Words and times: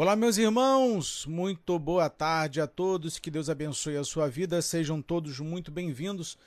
Olá, 0.00 0.14
meus 0.14 0.38
irmãos, 0.38 1.26
muito 1.26 1.76
boa 1.76 2.08
tarde 2.08 2.60
a 2.60 2.68
todos, 2.68 3.18
que 3.18 3.32
Deus 3.32 3.50
abençoe 3.50 3.96
a 3.96 4.04
sua 4.04 4.28
vida, 4.28 4.62
sejam 4.62 5.02
todos 5.02 5.40
muito 5.40 5.72
bem-vindos 5.72 6.38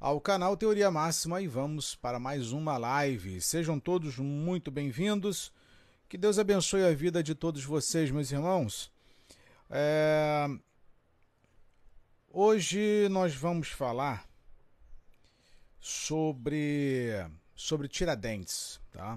ao 0.00 0.20
canal 0.20 0.56
Teoria 0.56 0.90
Máxima 0.90 1.40
e 1.40 1.46
vamos 1.46 1.94
para 1.94 2.18
mais 2.18 2.50
uma 2.50 2.76
live. 2.76 3.40
Sejam 3.40 3.78
todos 3.78 4.18
muito 4.18 4.72
bem-vindos, 4.72 5.52
que 6.08 6.18
Deus 6.18 6.36
abençoe 6.36 6.82
a 6.82 6.92
vida 6.92 7.22
de 7.22 7.32
todos 7.32 7.62
vocês, 7.62 8.10
meus 8.10 8.32
irmãos. 8.32 8.90
É... 9.70 10.48
Hoje 12.28 13.06
nós 13.08 13.36
vamos 13.36 13.68
falar 13.68 14.28
sobre, 15.78 17.24
sobre 17.54 17.86
Tiradentes, 17.86 18.80
tá? 18.90 19.16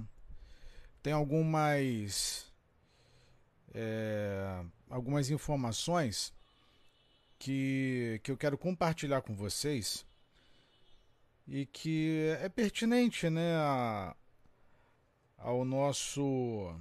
Tem 1.02 1.12
algumas 1.12 2.49
é, 3.74 4.64
algumas 4.90 5.30
informações 5.30 6.34
que, 7.38 8.20
que 8.24 8.32
eu 8.32 8.38
quero 8.38 8.58
compartilhar 8.58 9.22
com 9.22 9.34
vocês 9.34 10.06
e 11.48 11.66
que 11.66 12.36
é 12.42 12.50
pertinente 12.50 13.30
né, 13.30 13.56
a, 13.56 14.16
ao 15.38 15.66
nosso 15.66 16.76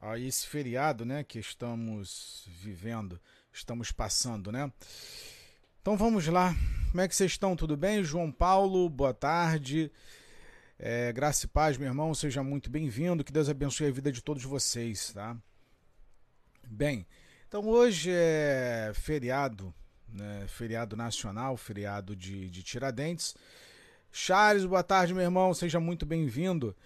a 0.00 0.18
esse 0.18 0.46
feriado 0.46 1.04
né, 1.04 1.24
que 1.24 1.38
estamos 1.38 2.44
vivendo, 2.48 3.20
estamos 3.52 3.90
passando, 3.90 4.52
né? 4.52 4.70
Então 5.80 5.96
vamos 5.96 6.26
lá. 6.26 6.54
Como 6.90 7.00
é 7.00 7.08
que 7.08 7.14
vocês 7.14 7.32
estão? 7.32 7.56
Tudo 7.56 7.76
bem? 7.76 8.02
João 8.02 8.30
Paulo, 8.30 8.88
boa 8.88 9.14
tarde. 9.14 9.90
É, 10.78 11.10
graça 11.10 11.46
e 11.46 11.48
paz, 11.48 11.78
meu 11.78 11.88
irmão, 11.88 12.12
seja 12.14 12.42
muito 12.42 12.68
bem-vindo. 12.68 13.24
Que 13.24 13.32
Deus 13.32 13.48
abençoe 13.48 13.86
a 13.86 13.90
vida 13.90 14.12
de 14.12 14.22
todos 14.22 14.42
vocês, 14.44 15.10
tá? 15.12 15.34
Bem, 16.68 17.06
então 17.48 17.66
hoje 17.66 18.10
é 18.12 18.92
feriado, 18.94 19.74
né? 20.06 20.44
Feriado 20.48 20.94
nacional, 20.94 21.56
feriado 21.56 22.14
de, 22.14 22.50
de 22.50 22.62
Tiradentes. 22.62 23.34
Charles, 24.12 24.66
boa 24.66 24.82
tarde, 24.82 25.14
meu 25.14 25.22
irmão, 25.22 25.54
seja 25.54 25.80
muito 25.80 26.04
bem-vindo. 26.04 26.76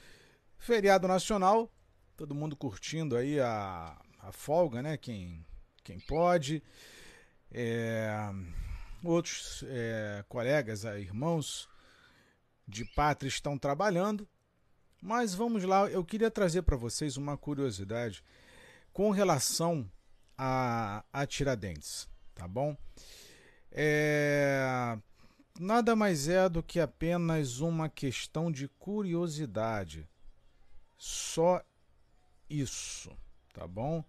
Feriado 0.57 1.09
nacional, 1.09 1.69
todo 2.17 2.35
mundo 2.35 2.55
curtindo 2.55 3.17
aí 3.17 3.41
a, 3.41 3.97
a 4.21 4.31
folga, 4.31 4.83
né? 4.83 4.97
Quem, 4.97 5.45
quem 5.83 5.99
pode. 5.99 6.63
É, 7.51 8.09
outros 9.03 9.65
é, 9.67 10.25
colegas, 10.29 10.85
irmãos, 10.85 11.70
de 12.71 12.85
pátria 12.85 13.29
estão 13.29 13.59
trabalhando. 13.59 14.27
Mas 15.03 15.35
vamos 15.35 15.65
lá, 15.65 15.89
eu 15.91 16.05
queria 16.05 16.31
trazer 16.31 16.63
para 16.63 16.77
vocês 16.77 17.17
uma 17.17 17.37
curiosidade 17.37 18.23
com 18.93 19.11
relação 19.11 19.91
a, 20.37 21.05
a 21.13 21.27
Tiradentes, 21.27 22.09
tá 22.35 22.47
bom? 22.47 22.77
É, 23.73 24.99
nada 25.59 25.97
mais 25.97 26.29
é 26.29 26.49
do 26.49 26.63
que 26.63 26.81
apenas 26.81 27.61
uma 27.61 27.89
questão 27.89 28.51
de 28.53 28.69
curiosidade. 28.69 30.09
Só 30.99 31.63
isso, 32.49 33.11
tá 33.55 33.67
bom? 33.67 34.05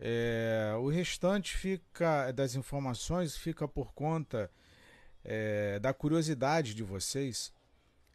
É, 0.00 0.74
o 0.80 0.88
restante 0.88 1.56
fica 1.56 2.30
das 2.32 2.54
informações 2.54 3.36
fica 3.36 3.66
por 3.66 3.92
conta 3.92 4.48
é, 5.24 5.78
da 5.80 5.92
curiosidade 5.92 6.72
de 6.72 6.84
vocês 6.84 7.52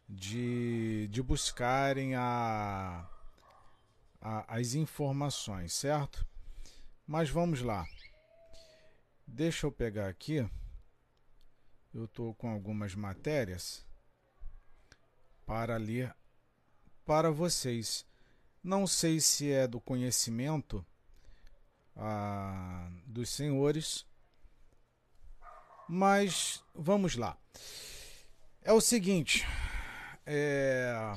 de, 0.08 1.08
de 1.08 1.22
buscarem 1.22 2.14
a, 2.14 3.08
a, 4.20 4.56
as 4.56 4.74
informações, 4.74 5.72
certo? 5.72 6.26
Mas 7.06 7.30
vamos 7.30 7.60
lá. 7.60 7.86
Deixa 9.26 9.66
eu 9.66 9.72
pegar 9.72 10.08
aqui. 10.08 10.48
Eu 11.92 12.06
estou 12.06 12.34
com 12.34 12.50
algumas 12.50 12.94
matérias 12.94 13.86
para 15.46 15.76
ler 15.76 16.14
para 17.04 17.30
vocês. 17.30 18.06
Não 18.62 18.86
sei 18.86 19.20
se 19.20 19.50
é 19.50 19.66
do 19.66 19.80
conhecimento 19.80 20.84
ah, 21.96 22.90
dos 23.06 23.30
senhores, 23.30 24.06
mas 25.88 26.64
vamos 26.74 27.16
lá. 27.16 27.36
É 28.62 28.72
o 28.72 28.80
seguinte, 28.80 29.46
é... 30.26 31.14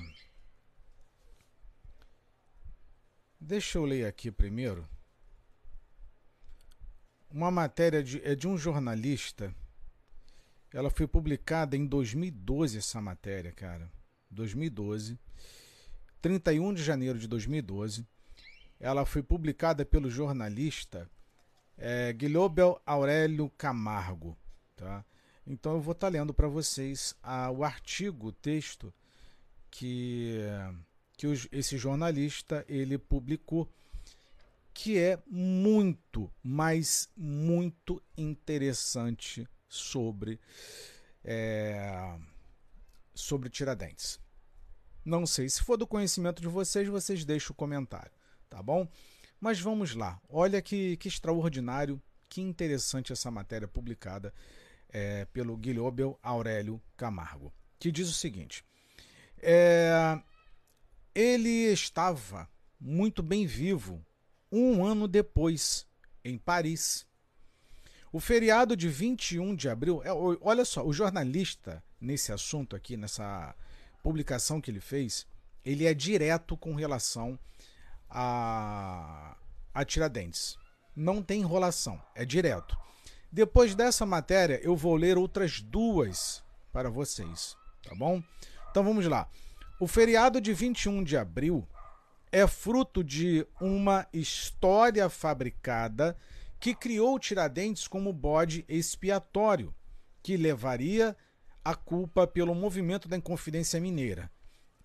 Deixa 3.40 3.78
eu 3.78 3.86
ler 3.86 4.06
aqui 4.06 4.32
primeiro. 4.32 4.88
Uma 7.30 7.52
matéria 7.52 8.04
de, 8.04 8.22
é 8.26 8.36
de 8.36 8.48
um 8.48 8.58
jornalista. 8.58 9.54
Ela 10.74 10.90
foi 10.90 11.08
publicada 11.08 11.76
em 11.76 11.86
2012, 11.86 12.78
essa 12.78 13.00
matéria, 13.02 13.52
cara. 13.52 13.92
2012. 14.30 15.18
31 16.22 16.74
de 16.74 16.84
janeiro 16.84 17.18
de 17.18 17.28
2012. 17.28 18.06
Ela 18.80 19.06
foi 19.06 19.24
publicada 19.24 19.86
pelo 19.86 20.10
jornalista 20.10 21.10
é, 21.78 22.12
Guilherme 22.12 22.76
Aurélio 22.86 23.50
Camargo. 23.52 24.38
Tá? 24.76 25.06
Então 25.48 25.74
eu 25.74 25.82
vou 25.82 25.94
estar 25.94 26.08
tá 26.08 26.12
lendo 26.12 26.34
para 26.34 26.48
vocês 26.50 27.16
a, 27.24 27.50
o 27.50 27.64
artigo, 27.64 28.28
o 28.28 28.32
texto 28.34 28.94
que, 29.72 30.40
que 31.16 31.26
os, 31.26 31.48
esse 31.52 31.78
jornalista 31.78 32.66
ele 32.68 32.98
publicou, 32.98 33.72
que 34.74 34.98
é 34.98 35.18
muito, 35.26 36.30
mas 36.44 37.10
muito 37.16 38.04
interessante 38.18 39.48
sobre 39.70 40.40
é, 41.24 42.20
sobre 43.16 43.50
Tiradentes. 43.50 44.20
Não 45.04 45.26
sei 45.26 45.48
se 45.48 45.64
for 45.64 45.78
do 45.78 45.88
conhecimento 45.88 46.42
de 46.42 46.48
vocês, 46.50 46.88
vocês 46.90 47.24
deixam 47.24 47.54
o 47.54 47.56
comentário, 47.56 48.12
tá 48.50 48.62
bom? 48.62 48.86
Mas 49.40 49.60
vamos 49.60 49.96
lá. 49.96 50.20
Olha 50.28 50.62
que, 50.62 50.98
que 50.98 51.08
extraordinário, 51.08 52.02
que 52.28 52.42
interessante 52.42 53.14
essa 53.14 53.32
matéria 53.32 53.68
publicada 53.68 54.34
é, 54.90 55.26
pelo 55.26 55.58
Guilherme 55.58 56.16
Aurélio 56.22 56.82
Camargo, 56.96 57.54
que 57.80 57.92
diz 57.92 58.10
o 58.10 58.14
seguinte: 58.14 58.64
é, 59.40 60.20
ele 61.14 61.72
estava 61.72 62.50
muito 62.80 63.22
bem 63.24 63.46
vivo 63.46 64.06
um 64.52 64.86
ano 64.86 65.08
depois, 65.08 65.86
em 66.24 66.38
Paris. 66.38 67.06
O 68.12 68.20
feriado 68.20 68.76
de 68.76 68.88
21 68.88 69.56
de 69.56 69.70
abril, 69.70 70.02
é, 70.04 70.12
olha 70.42 70.64
só, 70.64 70.86
o 70.86 70.94
jornalista 70.94 71.84
nesse 72.00 72.32
assunto 72.32 72.76
aqui, 72.76 72.96
nessa 72.96 73.56
publicação 74.02 74.62
que 74.62 74.72
ele 74.72 74.80
fez, 74.80 75.28
ele 75.66 75.86
é 75.86 75.94
direto 75.94 76.56
com 76.56 76.74
relação 76.76 77.38
a, 78.10 79.36
a 79.74 79.86
Tiradentes. 79.86 80.58
Não 80.96 81.22
tem 81.22 81.42
enrolação, 81.42 82.02
é 82.16 82.24
direto. 82.26 82.78
Depois 83.32 83.76
dessa 83.76 84.06
matéria, 84.06 84.60
eu 84.64 84.76
vou 84.76 84.96
ler 84.96 85.18
outras 85.18 85.60
duas 85.60 86.44
para 86.72 86.90
vocês, 86.90 87.58
tá 87.84 87.94
bom? 87.94 88.24
Então 88.72 88.84
vamos 88.84 89.06
lá. 89.06 89.30
O 89.80 89.88
feriado 89.88 90.40
de 90.40 90.54
21 90.54 91.04
de 91.04 91.18
abril 91.18 91.68
é 92.32 92.48
fruto 92.48 93.04
de 93.04 93.46
uma 93.60 94.08
história 94.14 95.10
fabricada 95.10 96.18
que 96.60 96.74
criou 96.74 97.20
Tiradentes 97.20 97.88
como 97.88 98.12
bode 98.12 98.66
expiatório, 98.68 99.74
que 100.24 100.36
levaria 100.36 101.16
a 101.64 101.76
culpa 101.76 102.26
pelo 102.26 102.56
movimento 102.56 103.08
da 103.08 103.18
Inconfidência 103.18 103.80
Mineira. 103.80 104.32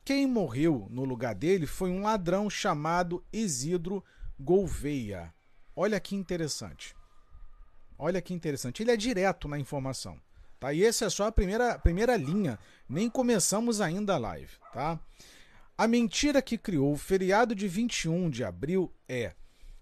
Quem 0.05 0.27
morreu 0.27 0.89
no 0.91 1.05
lugar 1.05 1.35
dele 1.35 1.67
foi 1.67 1.91
um 1.91 2.03
ladrão 2.03 2.51
chamado 2.51 3.25
Isidro 3.33 4.05
Gouveia. 4.39 5.33
Olha 5.77 6.01
que 6.01 6.17
interessante. 6.17 6.95
Olha 8.05 8.21
que 8.21 8.35
interessante. 8.35 8.83
Ele 8.83 8.91
é 8.91 8.97
direto 8.97 9.47
na 9.47 9.57
informação. 9.57 10.21
Tá? 10.59 10.73
E 10.73 10.85
essa 10.85 11.05
é 11.05 11.09
só 11.09 11.29
a 11.29 11.33
primeira, 11.33 11.79
primeira 11.79 12.17
linha. 12.17 12.59
Nem 12.89 13.09
começamos 13.09 13.81
ainda 13.81 14.15
a 14.15 14.19
live. 14.19 14.51
Tá? 14.73 14.99
A 15.79 15.87
mentira 15.87 16.43
que 16.43 16.59
criou 16.59 16.93
o 16.93 16.97
feriado 16.97 17.55
de 17.55 17.69
21 17.69 18.29
de 18.29 18.43
abril 18.43 18.93
é: 19.09 19.37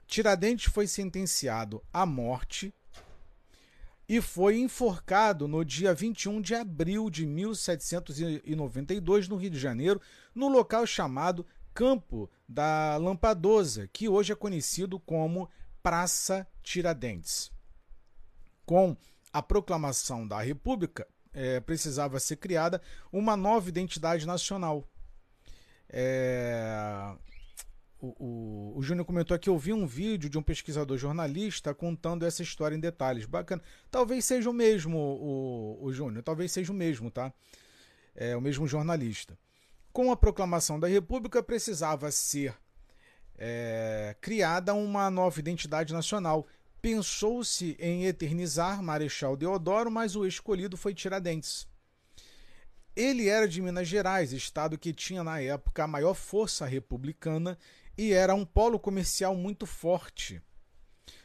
Tiradentes 0.06 0.70
foi 0.70 0.86
sentenciado 0.86 1.82
à 1.90 2.04
morte 2.04 2.74
e 4.06 4.20
foi 4.20 4.58
enforcado 4.58 5.48
no 5.48 5.64
dia 5.64 5.94
21 5.94 6.42
de 6.42 6.54
abril 6.54 7.08
de 7.08 7.24
1792 7.24 9.28
no 9.28 9.36
Rio 9.36 9.50
de 9.50 9.58
Janeiro, 9.58 9.98
no 10.34 10.48
local 10.48 10.86
chamado 10.86 11.46
Campo 11.72 12.30
da 12.46 12.98
Lampadosa, 12.98 13.88
que 13.90 14.10
hoje 14.10 14.30
é 14.30 14.36
conhecido 14.36 15.00
como 15.00 15.48
Praça 15.82 16.46
Tiradentes 16.62 17.50
com 18.70 18.96
a 19.32 19.42
proclamação 19.42 20.24
da 20.24 20.40
República, 20.40 21.04
é, 21.34 21.58
precisava 21.58 22.20
ser 22.20 22.36
criada 22.36 22.80
uma 23.12 23.36
nova 23.36 23.68
identidade 23.68 24.24
nacional. 24.24 24.88
É, 25.88 27.12
o, 28.00 28.14
o, 28.24 28.78
o 28.78 28.82
Júnior 28.84 29.04
comentou 29.04 29.34
aqui, 29.34 29.50
eu 29.50 29.58
vi 29.58 29.72
um 29.72 29.88
vídeo 29.88 30.30
de 30.30 30.38
um 30.38 30.42
pesquisador 30.42 30.96
jornalista 30.96 31.74
contando 31.74 32.24
essa 32.24 32.44
história 32.44 32.76
em 32.76 32.78
detalhes. 32.78 33.26
Bacana. 33.26 33.60
Talvez 33.90 34.24
seja 34.24 34.48
o 34.48 34.52
mesmo, 34.52 34.96
o, 34.96 35.86
o 35.86 35.92
Júnior, 35.92 36.22
talvez 36.22 36.52
seja 36.52 36.70
o 36.70 36.74
mesmo, 36.74 37.10
tá? 37.10 37.32
É 38.14 38.36
o 38.36 38.40
mesmo 38.40 38.68
jornalista. 38.68 39.36
Com 39.92 40.12
a 40.12 40.16
proclamação 40.16 40.78
da 40.78 40.86
República, 40.86 41.42
precisava 41.42 42.08
ser 42.12 42.54
é, 43.36 44.14
criada 44.20 44.74
uma 44.74 45.10
nova 45.10 45.40
identidade 45.40 45.92
nacional. 45.92 46.46
Pensou-se 46.80 47.76
em 47.78 48.06
eternizar 48.06 48.82
Marechal 48.82 49.36
Deodoro, 49.36 49.90
mas 49.90 50.16
o 50.16 50.26
escolhido 50.26 50.76
foi 50.76 50.94
Tiradentes. 50.94 51.68
Ele 52.96 53.28
era 53.28 53.46
de 53.46 53.60
Minas 53.60 53.86
Gerais, 53.86 54.32
estado 54.32 54.78
que 54.78 54.92
tinha 54.92 55.22
na 55.22 55.40
época 55.40 55.84
a 55.84 55.86
maior 55.86 56.14
força 56.14 56.66
republicana 56.66 57.58
e 57.96 58.12
era 58.12 58.34
um 58.34 58.44
polo 58.44 58.78
comercial 58.78 59.36
muito 59.36 59.66
forte. 59.66 60.42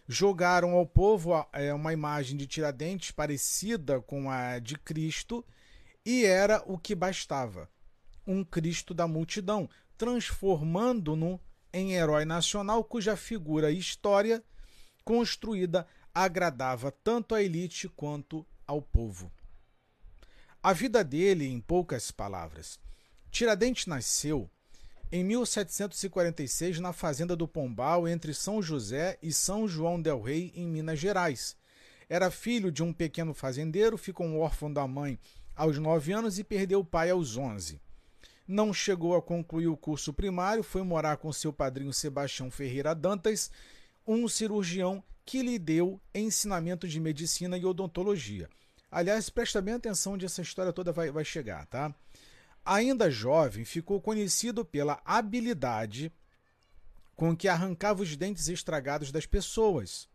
Jogaram 0.07 0.71
ao 0.73 0.85
povo 0.85 1.31
é, 1.53 1.73
uma 1.73 1.93
imagem 1.93 2.37
de 2.37 2.45
Tiradentes 2.45 3.11
parecida 3.11 4.01
com 4.01 4.29
a 4.29 4.59
de 4.59 4.77
Cristo 4.77 5.43
e 6.05 6.25
era 6.25 6.61
o 6.67 6.77
que 6.77 6.93
bastava. 6.93 7.69
Um 8.27 8.43
Cristo 8.43 8.93
da 8.93 9.07
multidão, 9.07 9.69
transformando-no 9.97 11.39
em 11.73 11.93
herói 11.93 12.25
nacional 12.25 12.83
cuja 12.83 13.15
figura 13.15 13.71
e 13.71 13.79
história 13.79 14.43
construída 15.05 15.87
agradava 16.13 16.91
tanto 16.91 17.35
à 17.35 17.41
elite 17.41 17.87
quanto 17.87 18.45
ao 18.65 18.81
povo. 18.81 19.31
A 20.61 20.73
vida 20.73 21.03
dele, 21.03 21.47
em 21.47 21.61
poucas 21.61 22.09
palavras. 22.09 22.79
Tiradentes 23.29 23.85
nasceu 23.85 24.49
em 25.11 25.23
1746 25.23 26.79
na 26.79 26.91
fazenda 26.91 27.35
do 27.35 27.47
Pombal, 27.47 28.07
entre 28.07 28.33
São 28.33 28.61
José 28.61 29.19
e 29.21 29.31
São 29.31 29.67
João 29.67 30.01
del 30.01 30.21
Rei, 30.21 30.51
em 30.55 30.67
Minas 30.67 30.97
Gerais. 30.97 31.55
Era 32.09 32.31
filho 32.31 32.71
de 32.71 32.81
um 32.81 32.91
pequeno 32.91 33.33
fazendeiro, 33.33 33.97
ficou 33.97 34.25
órfão 34.39 34.71
da 34.73 34.87
mãe 34.87 35.19
aos 35.55 35.77
nove 35.77 36.11
anos 36.11 36.39
e 36.39 36.43
perdeu 36.43 36.79
o 36.79 36.85
pai 36.85 37.11
aos 37.11 37.37
onze. 37.37 37.79
Não 38.47 38.73
chegou 38.73 39.15
a 39.15 39.21
concluir 39.21 39.67
o 39.67 39.77
curso 39.77 40.13
primário, 40.13 40.63
foi 40.63 40.83
morar 40.83 41.17
com 41.17 41.31
seu 41.31 41.53
padrinho 41.53 41.93
Sebastião 41.93 42.51
Ferreira 42.51 42.93
Dantas, 42.93 43.49
um 44.07 44.27
cirurgião 44.27 45.03
que 45.25 45.41
lhe 45.41 45.57
deu 45.57 45.99
ensinamento 46.13 46.87
de 46.87 46.99
medicina 46.99 47.57
e 47.57 47.65
odontologia. 47.65 48.49
Aliás, 48.91 49.29
presta 49.29 49.61
bem 49.61 49.73
atenção 49.73 50.13
onde 50.13 50.25
essa 50.25 50.41
história 50.41 50.71
toda 50.71 50.91
vai, 50.91 51.11
vai 51.11 51.25
chegar, 51.25 51.65
tá? 51.65 51.93
Ainda 52.63 53.11
jovem, 53.11 53.65
ficou 53.65 53.99
conhecido 53.99 54.63
pela 54.63 55.01
habilidade 55.03 56.11
com 57.15 57.35
que 57.35 57.47
arrancava 57.47 58.03
os 58.03 58.15
dentes 58.15 58.47
estragados 58.47 59.11
das 59.11 59.25
pessoas. 59.25 60.07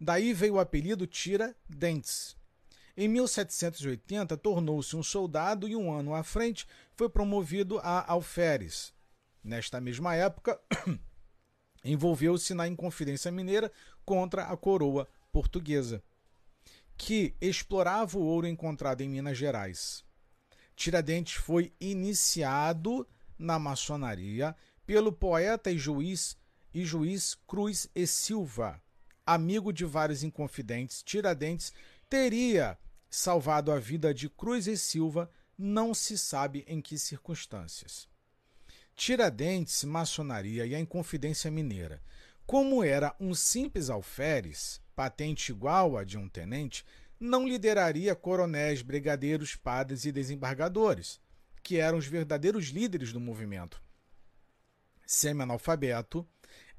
Daí 0.00 0.32
veio 0.32 0.54
o 0.54 0.60
apelido 0.60 1.06
Tira 1.06 1.54
Dentes. 1.68 2.36
Em 2.96 3.08
1780, 3.08 4.36
tornou-se 4.36 4.94
um 4.96 5.02
soldado 5.02 5.68
e 5.68 5.74
um 5.74 5.92
ano 5.92 6.14
à 6.14 6.22
frente 6.22 6.66
foi 6.94 7.08
promovido 7.08 7.78
a 7.78 8.10
alferes. 8.10 8.92
Nesta 9.42 9.80
mesma 9.80 10.14
época, 10.14 10.60
envolveu-se 11.84 12.54
na 12.54 12.68
Inconfidência 12.68 13.30
Mineira 13.30 13.70
contra 14.04 14.44
a 14.44 14.56
coroa 14.56 15.08
portuguesa, 15.32 16.02
que 16.96 17.34
explorava 17.40 18.18
o 18.18 18.22
ouro 18.22 18.46
encontrado 18.46 19.00
em 19.00 19.08
Minas 19.08 19.36
Gerais. 19.36 20.04
Tiradentes 20.76 21.34
foi 21.34 21.72
iniciado 21.80 23.06
na 23.38 23.58
maçonaria 23.58 24.54
pelo 24.86 25.12
poeta 25.12 25.70
e 25.70 25.78
juiz 25.78 26.36
e 26.72 26.84
juiz 26.84 27.34
Cruz 27.46 27.88
e 27.94 28.06
Silva. 28.06 28.80
Amigo 29.24 29.72
de 29.72 29.84
vários 29.84 30.22
inconfidentes, 30.22 31.02
Tiradentes 31.02 31.72
teria 32.08 32.78
salvado 33.08 33.70
a 33.70 33.78
vida 33.78 34.12
de 34.14 34.28
Cruz 34.28 34.66
e 34.66 34.76
Silva, 34.76 35.30
não 35.56 35.92
se 35.92 36.16
sabe 36.16 36.64
em 36.66 36.80
que 36.80 36.98
circunstâncias. 36.98 38.08
Tiradentes, 39.04 39.82
maçonaria 39.82 40.64
e 40.64 40.76
a 40.76 40.78
Inconfidência 40.78 41.50
Mineira. 41.50 42.00
Como 42.46 42.84
era 42.84 43.12
um 43.18 43.34
simples 43.34 43.90
alferes, 43.90 44.80
patente 44.94 45.50
igual 45.50 45.96
a 45.96 46.04
de 46.04 46.16
um 46.16 46.28
tenente, 46.28 46.84
não 47.18 47.44
lideraria 47.44 48.14
coronéis, 48.14 48.80
brigadeiros, 48.80 49.56
padres 49.56 50.04
e 50.04 50.12
desembargadores, 50.12 51.20
que 51.64 51.78
eram 51.78 51.98
os 51.98 52.06
verdadeiros 52.06 52.66
líderes 52.66 53.12
do 53.12 53.18
movimento. 53.18 53.82
Semi-analfabeto, 55.04 56.24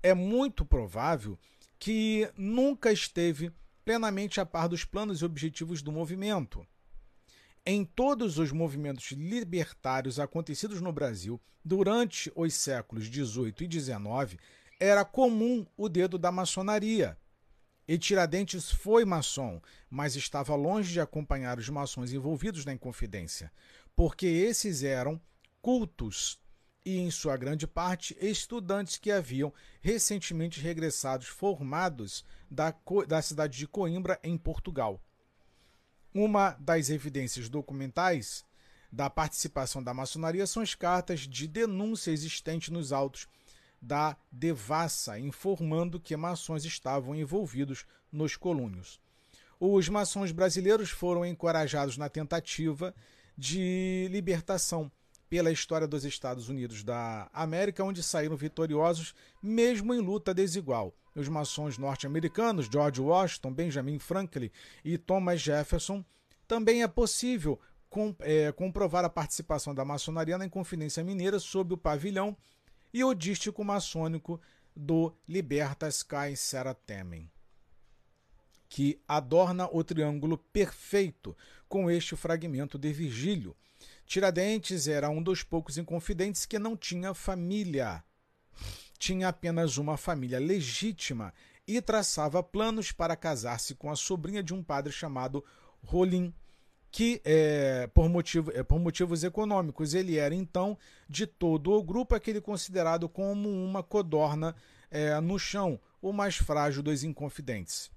é 0.01 0.13
muito 0.13 0.63
provável 0.63 1.37
que 1.77 2.31
nunca 2.37 2.89
esteve 2.93 3.51
plenamente 3.83 4.39
a 4.39 4.45
par 4.45 4.69
dos 4.69 4.85
planos 4.85 5.19
e 5.19 5.25
objetivos 5.25 5.81
do 5.81 5.91
movimento. 5.91 6.65
Em 7.65 7.85
todos 7.85 8.37
os 8.37 8.51
movimentos 8.51 9.11
libertários 9.11 10.19
acontecidos 10.19 10.81
no 10.81 10.91
Brasil 10.91 11.39
durante 11.63 12.31
os 12.35 12.53
séculos 12.53 13.05
XVIII 13.05 13.53
e 13.61 13.71
XIX, 13.71 14.41
era 14.79 15.05
comum 15.05 15.65
o 15.77 15.87
dedo 15.87 16.17
da 16.17 16.31
maçonaria 16.31 17.17
e 17.87 17.97
Tiradentes 17.97 18.71
foi 18.71 19.03
maçom, 19.03 19.61
mas 19.89 20.15
estava 20.15 20.55
longe 20.55 20.93
de 20.93 21.01
acompanhar 21.01 21.59
os 21.59 21.67
maçons 21.69 22.13
envolvidos 22.13 22.65
na 22.65 22.73
Inconfidência, 22.73 23.51
porque 23.95 24.25
esses 24.25 24.83
eram 24.83 25.19
cultos 25.61 26.39
e, 26.85 26.97
em 26.97 27.11
sua 27.11 27.37
grande 27.37 27.67
parte, 27.67 28.17
estudantes 28.19 28.97
que 28.97 29.11
haviam 29.11 29.53
recentemente 29.81 30.61
regressados 30.61 31.27
formados 31.27 32.23
da, 32.49 32.73
da 33.07 33.21
cidade 33.21 33.57
de 33.57 33.67
Coimbra, 33.67 34.19
em 34.23 34.37
Portugal. 34.37 35.01
Uma 36.13 36.51
das 36.59 36.89
evidências 36.89 37.49
documentais 37.49 38.45
da 38.91 39.09
participação 39.09 39.81
da 39.81 39.93
maçonaria 39.93 40.45
são 40.45 40.61
as 40.61 40.75
cartas 40.75 41.21
de 41.21 41.47
denúncia 41.47 42.11
existentes 42.11 42.69
nos 42.69 42.93
autos 42.93 43.27
da 43.81 44.15
devassa, 44.31 45.19
informando 45.19 45.99
que 45.99 46.15
maçons 46.15 46.63
estavam 46.63 47.15
envolvidos 47.15 47.85
nos 48.11 48.37
colúnios. 48.37 49.01
Os 49.59 49.89
maçons 49.89 50.31
brasileiros 50.31 50.89
foram 50.89 51.25
encorajados 51.25 51.97
na 51.97 52.07
tentativa 52.07 52.93
de 53.35 54.07
libertação 54.11 54.91
pela 55.33 55.51
história 55.51 55.87
dos 55.87 56.05
Estados 56.05 56.47
Unidos 56.47 56.83
da 56.83 57.27
América, 57.33 57.83
onde 57.83 58.03
saíram 58.03 58.37
vitoriosos, 58.37 59.15
mesmo 59.41 59.91
em 59.91 59.99
luta 59.99 60.31
desigual. 60.31 60.93
Os 61.15 61.27
maçons 61.27 61.75
norte-americanos, 61.75 62.69
George 62.71 63.01
Washington, 63.01 63.51
Benjamin 63.51 63.97
Franklin 63.97 64.51
e 64.85 64.95
Thomas 64.95 65.41
Jefferson, 65.41 66.05
também 66.47 66.83
é 66.83 66.87
possível 66.87 67.59
é, 68.19 68.51
comprovar 68.51 69.03
a 69.05 69.09
participação 69.09 69.73
da 69.73 69.83
maçonaria 69.83 70.37
na 70.37 70.45
Inconfidência 70.45 71.03
Mineira 71.03 71.39
sob 71.39 71.73
o 71.73 71.77
pavilhão 71.79 72.37
e 72.93 73.03
o 73.03 73.11
dístico 73.15 73.63
maçônico 73.63 74.39
do 74.75 75.11
Libertas 75.27 76.03
Kai 76.03 76.35
Seratemen, 76.35 77.27
que 78.69 79.01
adorna 79.07 79.67
o 79.71 79.83
triângulo 79.83 80.37
perfeito 80.37 81.35
com 81.67 81.89
este 81.89 82.15
fragmento 82.15 82.77
de 82.77 82.93
Virgílio. 82.93 83.55
Tiradentes 84.05 84.87
era 84.87 85.09
um 85.09 85.21
dos 85.21 85.43
poucos 85.43 85.77
inconfidentes 85.77 86.45
que 86.45 86.59
não 86.59 86.75
tinha 86.75 87.13
família. 87.13 88.03
Tinha 88.97 89.29
apenas 89.29 89.77
uma 89.77 89.97
família 89.97 90.39
legítima 90.39 91.33
e 91.67 91.81
traçava 91.81 92.43
planos 92.43 92.91
para 92.91 93.15
casar-se 93.15 93.75
com 93.75 93.89
a 93.89 93.95
sobrinha 93.95 94.43
de 94.43 94.53
um 94.53 94.63
padre 94.63 94.91
chamado 94.91 95.43
Rolim 95.81 96.33
que 96.93 97.19
é, 97.25 97.87
por, 97.87 98.07
motivo, 98.07 98.51
é, 98.53 98.61
por 98.61 98.79
motivos 98.79 99.23
econômicos 99.23 99.95
ele 99.95 100.17
era 100.17 100.35
então 100.35 100.77
de 101.09 101.25
todo 101.25 101.71
o 101.71 101.81
grupo 101.81 102.13
aquele 102.13 102.39
considerado 102.39 103.09
como 103.09 103.49
uma 103.49 103.81
codorna 103.81 104.55
é, 104.91 105.19
no 105.19 105.39
chão, 105.39 105.79
o 105.99 106.13
mais 106.13 106.37
frágil 106.37 106.83
dos 106.83 107.03
inconfidentes. 107.03 107.89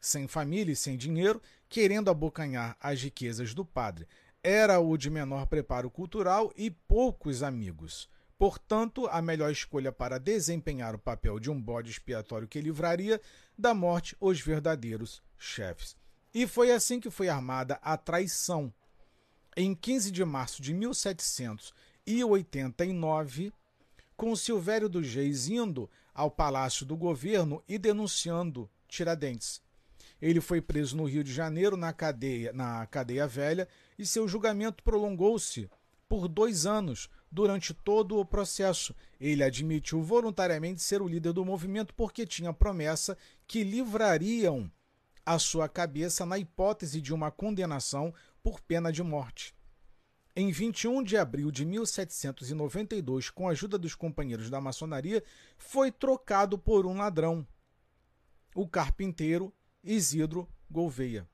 Sem 0.00 0.28
família 0.28 0.72
e 0.72 0.76
sem 0.76 0.96
dinheiro, 0.96 1.42
querendo 1.68 2.08
abocanhar 2.08 2.76
as 2.80 3.02
riquezas 3.02 3.52
do 3.52 3.64
padre, 3.64 4.06
era 4.42 4.80
o 4.80 4.96
de 4.96 5.10
menor 5.10 5.44
preparo 5.46 5.90
cultural 5.90 6.50
e 6.56 6.70
poucos 6.70 7.42
amigos. 7.42 8.08
Portanto, 8.38 9.06
a 9.08 9.20
melhor 9.20 9.52
escolha 9.52 9.92
para 9.92 10.18
desempenhar 10.18 10.94
o 10.94 10.98
papel 10.98 11.38
de 11.38 11.50
um 11.50 11.60
bode 11.60 11.90
expiatório 11.90 12.48
que 12.48 12.58
livraria 12.58 13.20
da 13.56 13.74
morte 13.74 14.16
os 14.18 14.40
verdadeiros 14.40 15.22
chefes. 15.36 15.94
E 16.32 16.46
foi 16.46 16.72
assim 16.72 16.98
que 17.00 17.10
foi 17.10 17.28
armada 17.28 17.78
a 17.82 17.98
traição. 17.98 18.72
Em 19.54 19.74
15 19.74 20.10
de 20.10 20.24
março 20.24 20.62
de 20.62 20.72
1789, 20.72 23.52
com 24.16 24.34
Silvério 24.34 24.88
dos 24.88 25.12
Reis 25.12 25.48
indo 25.48 25.90
ao 26.14 26.30
palácio 26.30 26.86
do 26.86 26.96
governo 26.96 27.62
e 27.68 27.76
denunciando 27.78 28.70
Tiradentes. 28.88 29.60
Ele 30.20 30.40
foi 30.40 30.60
preso 30.60 30.96
no 30.96 31.04
Rio 31.04 31.24
de 31.24 31.32
Janeiro, 31.32 31.76
na 31.76 31.92
cadeia, 31.92 32.52
na 32.52 32.86
cadeia 32.86 33.26
velha, 33.26 33.66
e 34.00 34.06
seu 34.06 34.26
julgamento 34.26 34.82
prolongou-se 34.82 35.70
por 36.08 36.26
dois 36.26 36.64
anos. 36.64 37.10
Durante 37.30 37.74
todo 37.74 38.18
o 38.18 38.24
processo, 38.24 38.96
ele 39.20 39.44
admitiu 39.44 40.02
voluntariamente 40.02 40.82
ser 40.82 41.02
o 41.02 41.06
líder 41.06 41.32
do 41.32 41.44
movimento 41.44 41.94
porque 41.94 42.26
tinha 42.26 42.52
promessa 42.52 43.16
que 43.46 43.62
livrariam 43.62 44.72
a 45.24 45.38
sua 45.38 45.68
cabeça 45.68 46.24
na 46.24 46.38
hipótese 46.38 47.00
de 47.00 47.12
uma 47.12 47.30
condenação 47.30 48.12
por 48.42 48.60
pena 48.60 48.90
de 48.90 49.02
morte. 49.02 49.54
Em 50.34 50.50
21 50.50 51.02
de 51.02 51.18
abril 51.18 51.50
de 51.50 51.66
1792, 51.66 53.28
com 53.28 53.48
a 53.48 53.52
ajuda 53.52 53.76
dos 53.76 53.94
companheiros 53.94 54.48
da 54.48 54.60
maçonaria, 54.60 55.22
foi 55.58 55.92
trocado 55.92 56.58
por 56.58 56.86
um 56.86 56.96
ladrão, 56.96 57.46
o 58.54 58.66
carpinteiro 58.66 59.52
Isidro 59.84 60.48
Gouveia. 60.70 61.28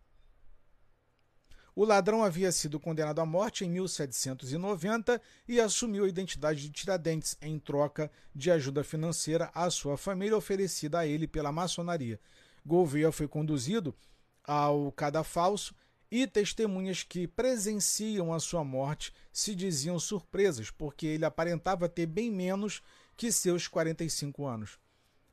O 1.79 1.85
ladrão 1.85 2.25
havia 2.25 2.51
sido 2.51 2.81
condenado 2.81 3.21
à 3.21 3.27
morte 3.27 3.63
em 3.63 3.69
1790 3.69 5.21
e 5.47 5.61
assumiu 5.61 6.07
a 6.07 6.09
identidade 6.09 6.63
de 6.63 6.71
Tiradentes 6.71 7.37
em 7.39 7.59
troca 7.59 8.11
de 8.35 8.51
ajuda 8.51 8.83
financeira 8.83 9.51
à 9.55 9.69
sua 9.69 9.99
família 9.99 10.35
oferecida 10.35 11.01
a 11.01 11.07
ele 11.07 11.27
pela 11.27 11.53
maçonaria. 11.53 12.19
Gouveia 12.65 13.13
foi 13.13 13.29
conduzido 13.29 13.95
ao 14.43 14.91
cadafalso 14.91 15.75
e 16.11 16.27
testemunhas 16.27 17.03
que 17.03 17.29
presenciam 17.29 18.33
a 18.33 18.41
sua 18.41 18.65
morte 18.65 19.13
se 19.31 19.55
diziam 19.55 19.99
surpresas, 19.99 20.71
porque 20.71 21.07
ele 21.07 21.27
aparentava 21.27 21.91
ter 21.91 22.07
bem 22.07 22.31
menos 22.31 22.81
que 23.19 23.31
seus 23.31 23.69
45 23.69 24.47
anos. 24.47 24.79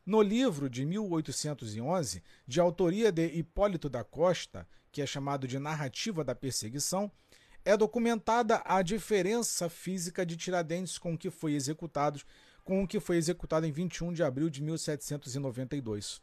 No 0.05 0.21
livro 0.21 0.69
de 0.69 0.85
1811, 0.85 2.21
de 2.45 2.59
autoria 2.59 3.13
de 3.13 3.27
Hipólito 3.27 3.88
da 3.88 4.03
Costa, 4.03 4.67
que 4.93 5.01
é 5.01 5.05
chamado 5.07 5.47
de 5.47 5.57
Narrativa 5.57 6.23
da 6.23 6.35
Perseguição, 6.35 7.12
é 7.65 7.75
documentada 7.75 8.62
a 8.63 8.83
diferença 8.83 9.67
física 9.67 10.23
de 10.23 10.38
Tiradentes 10.38 11.00
com 11.00 11.15
o 11.15 11.17
que 11.17 11.31
foi 11.31 11.53
executado, 11.53 12.21
com 12.63 12.83
o 12.83 12.88
que 12.88 13.00
foi 13.00 13.17
executado 13.17 13.65
em 13.65 13.71
21 13.71 14.13
de 14.13 14.21
abril 14.21 14.51
de 14.51 14.62
1792. 14.62 16.21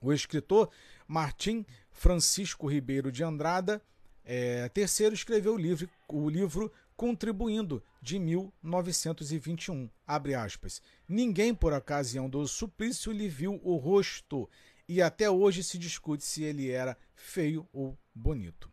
O 0.00 0.12
escritor 0.12 0.70
Martim 1.08 1.66
Francisco 1.90 2.68
Ribeiro 2.68 3.10
de 3.10 3.24
Andrada 3.24 3.82
é, 4.24 4.68
terceiro 4.68 5.14
escreveu 5.14 5.54
o 5.54 5.58
livro, 5.58 5.90
o 6.06 6.30
livro 6.30 6.72
Contribuindo, 6.96 7.82
de 8.00 8.18
1921. 8.18 9.88
Abre 10.06 10.34
aspas. 10.34 10.80
Ninguém, 11.08 11.54
por 11.54 11.72
ocasião 11.72 12.28
do 12.28 12.46
suplício, 12.46 13.10
lhe 13.10 13.28
viu 13.28 13.60
o 13.64 13.76
rosto 13.76 14.48
e 14.88 15.02
até 15.02 15.30
hoje 15.30 15.62
se 15.62 15.78
discute 15.78 16.24
se 16.24 16.42
ele 16.42 16.70
era 16.70 16.96
feio 17.18 17.68
ou 17.72 17.98
bonito. 18.14 18.70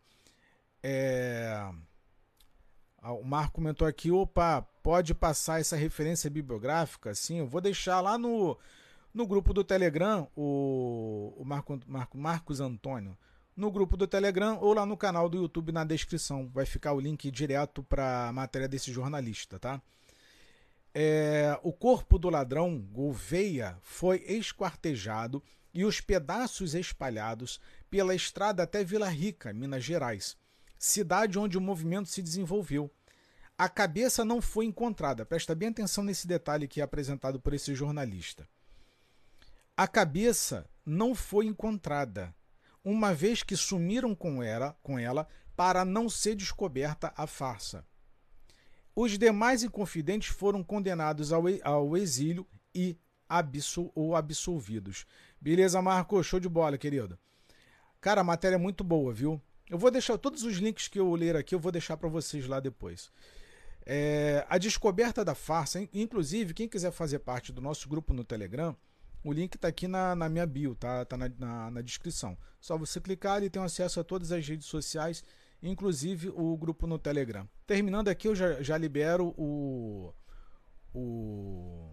É... 0.81 1.69
O 3.01 3.23
Marco 3.23 3.55
comentou 3.55 3.87
aqui, 3.87 4.09
opa, 4.09 4.61
pode 4.81 5.13
passar 5.13 5.59
essa 5.59 5.75
referência 5.75 6.29
bibliográfica? 6.29 7.13
Sim, 7.13 7.39
eu 7.39 7.47
vou 7.47 7.61
deixar 7.61 8.01
lá 8.01 8.17
no, 8.17 8.57
no 9.13 9.27
grupo 9.27 9.53
do 9.53 9.63
Telegram, 9.63 10.27
o, 10.35 11.35
o 11.37 11.45
Marco, 11.45 11.79
Marco, 11.85 12.17
Marcos 12.17 12.59
Antônio, 12.59 13.15
no 13.55 13.69
grupo 13.69 13.95
do 13.95 14.07
Telegram 14.07 14.57
ou 14.59 14.73
lá 14.73 14.85
no 14.85 14.97
canal 14.97 15.29
do 15.29 15.37
YouTube 15.37 15.71
na 15.71 15.83
descrição. 15.83 16.49
Vai 16.49 16.65
ficar 16.65 16.93
o 16.93 16.99
link 16.99 17.29
direto 17.29 17.83
para 17.83 18.29
a 18.29 18.33
matéria 18.33 18.67
desse 18.67 18.91
jornalista, 18.91 19.59
tá? 19.59 19.79
É, 20.93 21.59
o 21.61 21.73
corpo 21.73 22.17
do 22.17 22.29
ladrão, 22.29 22.79
Gouveia, 22.79 23.77
foi 23.81 24.23
esquartejado 24.27 25.43
e 25.75 25.83
os 25.83 25.99
pedaços 25.99 26.73
espalhados 26.73 27.59
pela 27.89 28.15
estrada 28.15 28.63
até 28.63 28.81
Vila 28.81 29.09
Rica, 29.09 29.51
Minas 29.51 29.83
Gerais, 29.83 30.37
cidade 30.79 31.37
onde 31.37 31.57
o 31.57 31.61
movimento 31.61 32.07
se 32.07 32.21
desenvolveu. 32.21 32.89
A 33.57 33.67
cabeça 33.67 34.23
não 34.23 34.41
foi 34.41 34.65
encontrada, 34.65 35.25
presta 35.25 35.53
bem 35.53 35.69
atenção 35.69 36.01
nesse 36.01 36.25
detalhe 36.25 36.67
que 36.67 36.79
é 36.79 36.83
apresentado 36.83 37.41
por 37.41 37.53
esse 37.53 37.75
jornalista. 37.75 38.47
A 39.75 39.85
cabeça 39.85 40.65
não 40.85 41.13
foi 41.13 41.45
encontrada, 41.45 42.33
uma 42.81 43.13
vez 43.13 43.43
que 43.43 43.57
sumiram 43.57 44.15
com 44.15 44.41
ela, 44.41 44.77
com 44.81 44.97
ela 44.97 45.27
para 45.57 45.83
não 45.83 46.09
ser 46.09 46.35
descoberta 46.35 47.13
a 47.17 47.27
farsa. 47.27 47.85
Os 48.95 49.17
demais 49.17 49.61
inconfidentes 49.61 50.29
foram 50.29 50.63
condenados 50.63 51.33
ao, 51.33 51.97
exílio 51.97 52.47
e 52.73 52.97
absol, 53.27 53.91
ou 53.93 54.15
absolvidos. 54.15 55.05
Beleza, 55.45 55.79
Marco? 55.79 56.23
Show 56.23 56.39
de 56.39 56.49
bola, 56.49 56.75
querido. 56.75 57.19
Cara, 58.01 58.21
a 58.21 58.23
matéria 58.23 58.55
é 58.55 58.57
muito 58.57 58.83
boa, 58.83 59.13
viu? 59.13 59.39
Eu 59.69 59.77
vou 59.77 59.91
deixar 59.91 60.17
todos 60.17 60.41
os 60.41 60.55
links 60.57 60.87
que 60.87 60.99
eu 60.99 61.13
ler 61.13 61.35
aqui, 61.35 61.53
eu 61.53 61.59
vou 61.59 61.71
deixar 61.71 61.97
para 61.97 62.09
vocês 62.09 62.47
lá 62.47 62.59
depois. 62.59 63.11
É, 63.85 64.43
a 64.49 64.57
descoberta 64.57 65.23
da 65.23 65.35
farsa, 65.35 65.87
inclusive, 65.93 66.51
quem 66.51 66.67
quiser 66.67 66.91
fazer 66.91 67.19
parte 67.19 67.51
do 67.51 67.61
nosso 67.61 67.87
grupo 67.87 68.11
no 68.11 68.23
Telegram, 68.23 68.75
o 69.23 69.31
link 69.31 69.53
está 69.53 69.67
aqui 69.67 69.87
na, 69.87 70.15
na, 70.15 70.27
minha 70.27 70.47
bio, 70.47 70.73
tá, 70.73 71.05
tá 71.05 71.15
na, 71.15 71.29
na, 71.37 71.69
na, 71.69 71.81
descrição. 71.83 72.35
Só 72.59 72.75
você 72.75 72.99
clicar 72.99 73.43
e 73.43 73.49
tem 73.51 73.61
acesso 73.61 73.99
a 73.99 74.03
todas 74.03 74.31
as 74.31 74.47
redes 74.47 74.65
sociais, 74.65 75.23
inclusive 75.61 76.29
o 76.29 76.57
grupo 76.57 76.87
no 76.87 76.97
Telegram. 76.97 77.47
Terminando 77.67 78.07
aqui, 78.07 78.27
eu 78.27 78.33
já, 78.33 78.63
já 78.63 78.79
libero 78.79 79.27
o, 79.37 80.11
o 80.91 81.91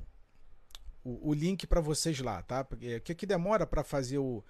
o, 1.04 1.30
o 1.30 1.34
link 1.34 1.66
para 1.66 1.80
vocês 1.80 2.18
lá, 2.20 2.42
tá? 2.42 2.64
Porque 2.64 3.00
que, 3.00 3.14
que 3.14 3.26
demora 3.26 3.66
para 3.66 3.82
fazer 3.82 4.18
o, 4.18 4.44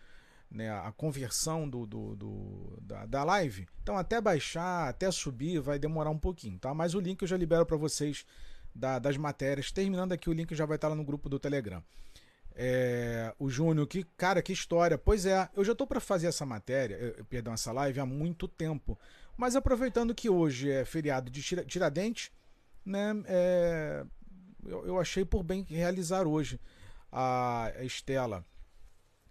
né, 0.50 0.70
a 0.70 0.92
conversão 0.92 1.68
do, 1.68 1.86
do, 1.86 2.16
do, 2.16 2.78
da, 2.82 3.06
da 3.06 3.24
live. 3.24 3.66
Então, 3.82 3.96
até 3.96 4.20
baixar, 4.20 4.88
até 4.88 5.10
subir, 5.10 5.60
vai 5.60 5.78
demorar 5.78 6.10
um 6.10 6.18
pouquinho, 6.18 6.58
tá? 6.58 6.74
Mas 6.74 6.94
o 6.94 7.00
link 7.00 7.22
eu 7.22 7.28
já 7.28 7.36
libero 7.36 7.64
para 7.64 7.76
vocês 7.76 8.24
da, 8.74 8.98
das 8.98 9.16
matérias. 9.16 9.72
Terminando 9.72 10.12
aqui, 10.12 10.28
o 10.28 10.32
link 10.32 10.54
já 10.54 10.66
vai 10.66 10.76
estar 10.76 10.88
lá 10.88 10.94
no 10.94 11.04
grupo 11.04 11.28
do 11.28 11.38
Telegram. 11.38 11.82
É, 12.54 13.34
o 13.38 13.48
Júnior, 13.48 13.86
que 13.86 14.04
cara, 14.16 14.42
que 14.42 14.52
história. 14.52 14.98
Pois 14.98 15.24
é, 15.24 15.48
eu 15.56 15.64
já 15.64 15.72
estou 15.72 15.86
para 15.86 16.00
fazer 16.00 16.26
essa 16.26 16.44
matéria, 16.44 17.16
perdão, 17.28 17.54
essa 17.54 17.72
live 17.72 17.98
há 17.98 18.06
muito 18.06 18.46
tempo. 18.46 18.98
Mas 19.36 19.56
aproveitando 19.56 20.14
que 20.14 20.28
hoje 20.28 20.70
é 20.70 20.84
feriado 20.84 21.30
de 21.30 21.42
Tiradentes, 21.42 22.30
né? 22.84 23.22
É, 23.26 24.04
eu, 24.66 24.86
eu 24.86 25.00
achei 25.00 25.24
por 25.24 25.42
bem 25.42 25.64
realizar 25.68 26.26
hoje 26.26 26.60
a 27.10 27.72
Estela. 27.80 28.44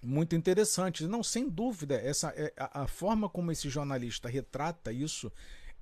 Muito 0.03 0.35
interessante. 0.35 1.05
Não, 1.05 1.23
sem 1.23 1.49
dúvida, 1.49 1.95
essa 1.95 2.29
é, 2.35 2.53
a, 2.57 2.83
a 2.83 2.87
forma 2.87 3.29
como 3.29 3.51
esse 3.51 3.69
jornalista 3.69 4.27
retrata 4.27 4.91
isso 4.91 5.31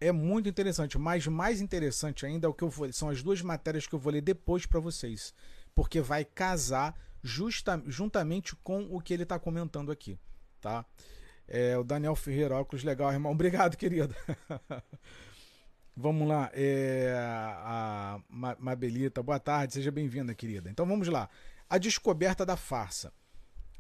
é 0.02 0.12
muito 0.12 0.48
interessante, 0.48 0.98
mas 0.98 1.28
mais 1.28 1.60
interessante 1.60 2.26
ainda 2.26 2.48
é 2.48 2.50
o 2.50 2.54
que 2.54 2.64
eu 2.64 2.70
vou, 2.70 2.92
são 2.94 3.10
as 3.10 3.22
duas 3.22 3.42
matérias 3.42 3.86
que 3.86 3.94
eu 3.94 4.00
vou 4.00 4.14
ler 4.14 4.22
depois 4.22 4.66
para 4.66 4.80
vocês, 4.80 5.34
porque 5.76 6.00
vai 6.00 6.24
casar 6.24 6.96
justa, 7.22 7.82
juntamente 7.86 8.56
com 8.58 8.88
o 8.90 9.02
que 9.02 9.14
ele 9.14 9.24
está 9.24 9.38
comentando 9.38 9.92
aqui, 9.92 10.18
tá? 10.62 10.86
É, 11.48 11.78
o 11.78 11.84
Daniel 11.84 12.16
Ferreira, 12.16 12.56
óculos 12.56 12.84
legal, 12.84 13.12
irmão. 13.12 13.32
Obrigado, 13.34 13.76
querido. 13.76 14.16
Vamos 15.98 16.28
lá, 16.28 16.50
é, 16.54 17.14
a 17.18 17.69
Mabelita, 18.60 19.24
boa 19.24 19.40
tarde, 19.40 19.74
seja 19.74 19.92
bem-vinda, 19.92 20.36
querida. 20.36 20.70
Então 20.70 20.86
vamos 20.86 21.08
lá. 21.08 21.30
A 21.70 21.78
descoberta 21.78 22.46
da 22.46 22.58
farsa. 22.58 23.14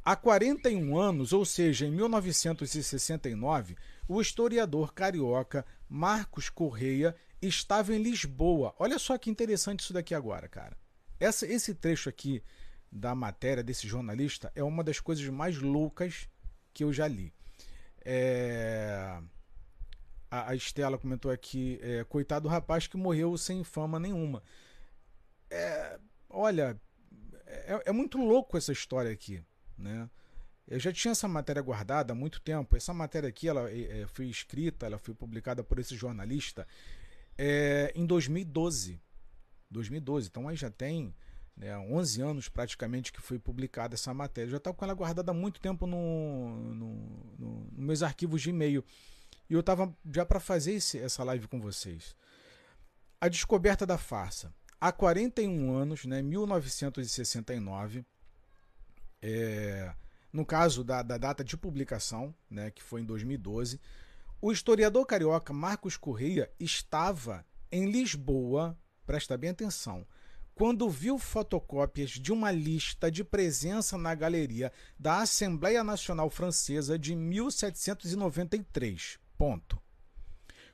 Há 0.03 0.15
41 0.15 0.97
anos, 0.97 1.33
ou 1.33 1.45
seja, 1.45 1.85
em 1.85 1.91
1969, 1.91 3.75
o 4.07 4.21
historiador 4.21 4.93
carioca 4.93 5.65
Marcos 5.87 6.49
Correia 6.49 7.15
estava 7.41 7.93
em 7.93 8.01
Lisboa. 8.01 8.73
Olha 8.79 8.97
só 8.97 9.17
que 9.17 9.29
interessante 9.29 9.81
isso 9.81 9.93
daqui 9.93 10.15
agora, 10.15 10.47
cara. 10.47 10.77
Essa, 11.19 11.45
esse 11.45 11.75
trecho 11.75 12.07
aqui 12.09 12.41
da 12.91 13.13
matéria 13.13 13.63
desse 13.63 13.87
jornalista 13.87 14.51
é 14.55 14.63
uma 14.63 14.83
das 14.83 14.99
coisas 14.99 15.27
mais 15.27 15.57
loucas 15.57 16.29
que 16.73 16.83
eu 16.83 16.93
já 16.93 17.07
li. 17.07 17.33
É 18.03 19.19
a, 20.29 20.49
a 20.49 20.55
Estela 20.55 20.97
comentou 20.97 21.31
aqui, 21.31 21.79
é, 21.81 22.03
coitado 22.03 22.43
do 22.43 22.49
rapaz 22.49 22.87
que 22.87 22.97
morreu 22.97 23.37
sem 23.37 23.63
fama 23.63 23.99
nenhuma. 23.99 24.43
É, 25.49 25.99
olha, 26.29 26.79
é, 27.45 27.83
é, 27.85 27.91
muito 27.91 28.17
louco 28.17 28.57
essa 28.57 28.71
história 28.71 29.11
aqui, 29.11 29.43
né? 29.77 30.09
Eu 30.67 30.79
já 30.79 30.93
tinha 30.93 31.13
essa 31.13 31.27
matéria 31.27 31.61
guardada 31.61 32.13
há 32.13 32.15
muito 32.15 32.39
tempo. 32.39 32.77
Essa 32.77 32.93
matéria 32.93 33.27
aqui 33.27 33.47
ela 33.47 33.69
é, 33.71 34.01
é 34.01 34.07
foi 34.07 34.27
escrita, 34.27 34.85
ela 34.85 34.99
foi 34.99 35.15
publicada 35.15 35.63
por 35.63 35.79
esse 35.79 35.95
jornalista 35.95 36.67
é, 37.37 37.91
em 37.95 38.05
2012. 38.05 39.01
2012. 39.71 40.27
Então 40.27 40.47
aí 40.47 40.55
já 40.55 40.69
tem 40.69 41.15
né, 41.57 41.75
11 41.77 42.21
anos 42.21 42.49
praticamente 42.49 43.11
que 43.11 43.19
foi 43.19 43.39
publicada 43.39 43.95
essa 43.95 44.13
matéria. 44.13 44.47
Eu 44.47 44.51
já 44.51 44.57
estava 44.57 44.75
com 44.75 44.85
ela 44.85 44.93
guardada 44.93 45.31
há 45.31 45.33
muito 45.33 45.59
tempo 45.59 45.87
no, 45.87 46.73
no, 46.73 46.95
no, 47.39 47.71
nos 47.71 47.85
meus 47.85 48.03
arquivos 48.03 48.41
de 48.41 48.51
e-mail. 48.51 48.83
E 49.49 49.53
eu 49.53 49.61
estava 49.61 49.91
já 50.13 50.23
para 50.23 50.39
fazer 50.39 50.73
esse, 50.73 50.99
essa 50.99 51.23
live 51.23 51.47
com 51.47 51.59
vocês. 51.59 52.15
A 53.19 53.27
descoberta 53.27 53.85
da 53.85 53.97
farsa. 53.97 54.53
Há 54.81 54.91
41 54.91 55.73
anos, 55.73 56.05
né, 56.05 56.21
1969, 56.21 58.05
é, 59.21 59.93
no 60.31 60.45
caso 60.45 60.83
da, 60.83 61.01
da 61.01 61.17
data 61.17 61.43
de 61.43 61.57
publicação, 61.57 62.33
né, 62.49 62.71
que 62.71 62.81
foi 62.81 63.01
em 63.01 63.05
2012, 63.05 63.79
o 64.41 64.53
historiador 64.53 65.05
carioca 65.05 65.51
Marcos 65.51 65.97
Correia 65.97 66.49
estava 66.57 67.45
em 67.69 67.91
Lisboa, 67.91 68.79
presta 69.05 69.37
bem 69.37 69.49
atenção, 69.49 70.07
quando 70.55 70.89
viu 70.89 71.17
fotocópias 71.17 72.11
de 72.11 72.31
uma 72.31 72.51
lista 72.51 73.11
de 73.11 73.21
presença 73.23 73.97
na 73.97 74.15
galeria 74.15 74.71
da 74.97 75.21
Assembleia 75.21 75.83
Nacional 75.83 76.29
Francesa 76.29 76.99
de 76.99 77.15
1793. 77.15 79.19
Ponto. 79.37 79.81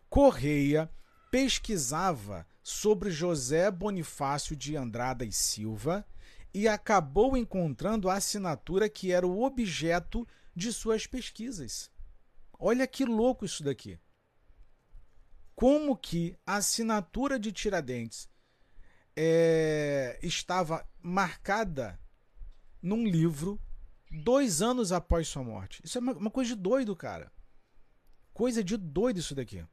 Correia 0.10 0.90
pesquisava 1.30 2.48
sobre 2.68 3.12
José 3.12 3.70
Bonifácio 3.70 4.56
de 4.56 4.76
Andrada 4.76 5.24
e 5.24 5.32
Silva 5.32 6.04
e 6.52 6.68
acabou 6.68 7.38
encontrando 7.38 8.10
a 8.10 8.16
assinatura 8.16 8.90
que 8.90 9.12
era 9.12 9.28
o 9.28 9.44
objeto 9.44 10.28
de 10.56 10.74
suas 10.74 11.06
pesquisas. 11.06 11.92
Olha 12.58 12.88
que 12.88 13.06
louco 13.06 13.46
isso 13.46 13.64
daqui. 13.64 14.00
Como 15.54 15.96
que 15.96 16.36
a 16.44 16.56
assinatura 16.56 17.38
de 17.38 17.52
Tiradentes 17.52 18.28
é, 19.16 20.18
estava 20.24 20.84
marcada 21.00 22.00
num 22.82 23.06
livro 23.06 23.62
dois 24.10 24.64
anos 24.64 24.92
após 24.92 25.28
sua 25.28 25.44
morte. 25.44 25.84
Isso 25.86 26.00
é 26.00 26.02
uma, 26.02 26.14
uma 26.14 26.32
coisa 26.32 26.56
de 26.56 26.60
doido, 26.60 26.96
cara. 26.96 27.32
Coisa 28.34 28.64
de 28.64 28.76
doido 28.76 29.20
isso 29.20 29.36
daqui. 29.36 29.64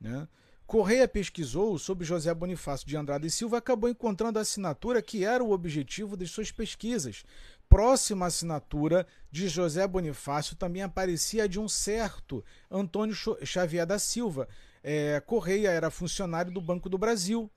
Né? 0.00 0.28
Correia 0.74 1.06
pesquisou 1.06 1.78
sobre 1.78 2.04
José 2.04 2.34
Bonifácio 2.34 2.84
de 2.84 2.96
Andrade 2.96 3.28
e 3.28 3.30
Silva 3.30 3.58
e 3.58 3.58
acabou 3.58 3.88
encontrando 3.88 4.40
a 4.40 4.42
assinatura 4.42 5.00
que 5.00 5.24
era 5.24 5.44
o 5.44 5.52
objetivo 5.52 6.16
de 6.16 6.26
suas 6.26 6.50
pesquisas. 6.50 7.22
Próxima 7.68 8.26
assinatura 8.26 9.06
de 9.30 9.46
José 9.46 9.86
Bonifácio 9.86 10.56
também 10.56 10.82
aparecia 10.82 11.48
de 11.48 11.60
um 11.60 11.68
certo 11.68 12.44
Antônio 12.68 13.14
Xavier 13.44 13.86
da 13.86 14.00
Silva. 14.00 14.48
É, 14.82 15.22
Correia 15.24 15.68
era 15.68 15.92
funcionário 15.92 16.50
do 16.50 16.60
Banco 16.60 16.88
do 16.88 16.98
Brasil 16.98 17.48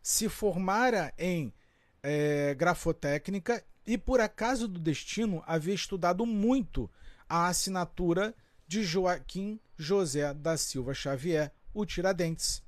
se 0.00 0.28
formara 0.28 1.12
em 1.18 1.52
é, 2.00 2.54
grafotécnica 2.54 3.60
e, 3.84 3.98
por 3.98 4.20
acaso 4.20 4.68
do 4.68 4.78
destino, 4.78 5.42
havia 5.48 5.74
estudado 5.74 6.24
muito 6.24 6.88
a 7.28 7.48
assinatura 7.48 8.32
de 8.68 8.84
Joaquim 8.84 9.58
José 9.76 10.32
da 10.32 10.56
Silva 10.56 10.94
Xavier, 10.94 11.50
o 11.74 11.86
Tiradentes. 11.86 12.62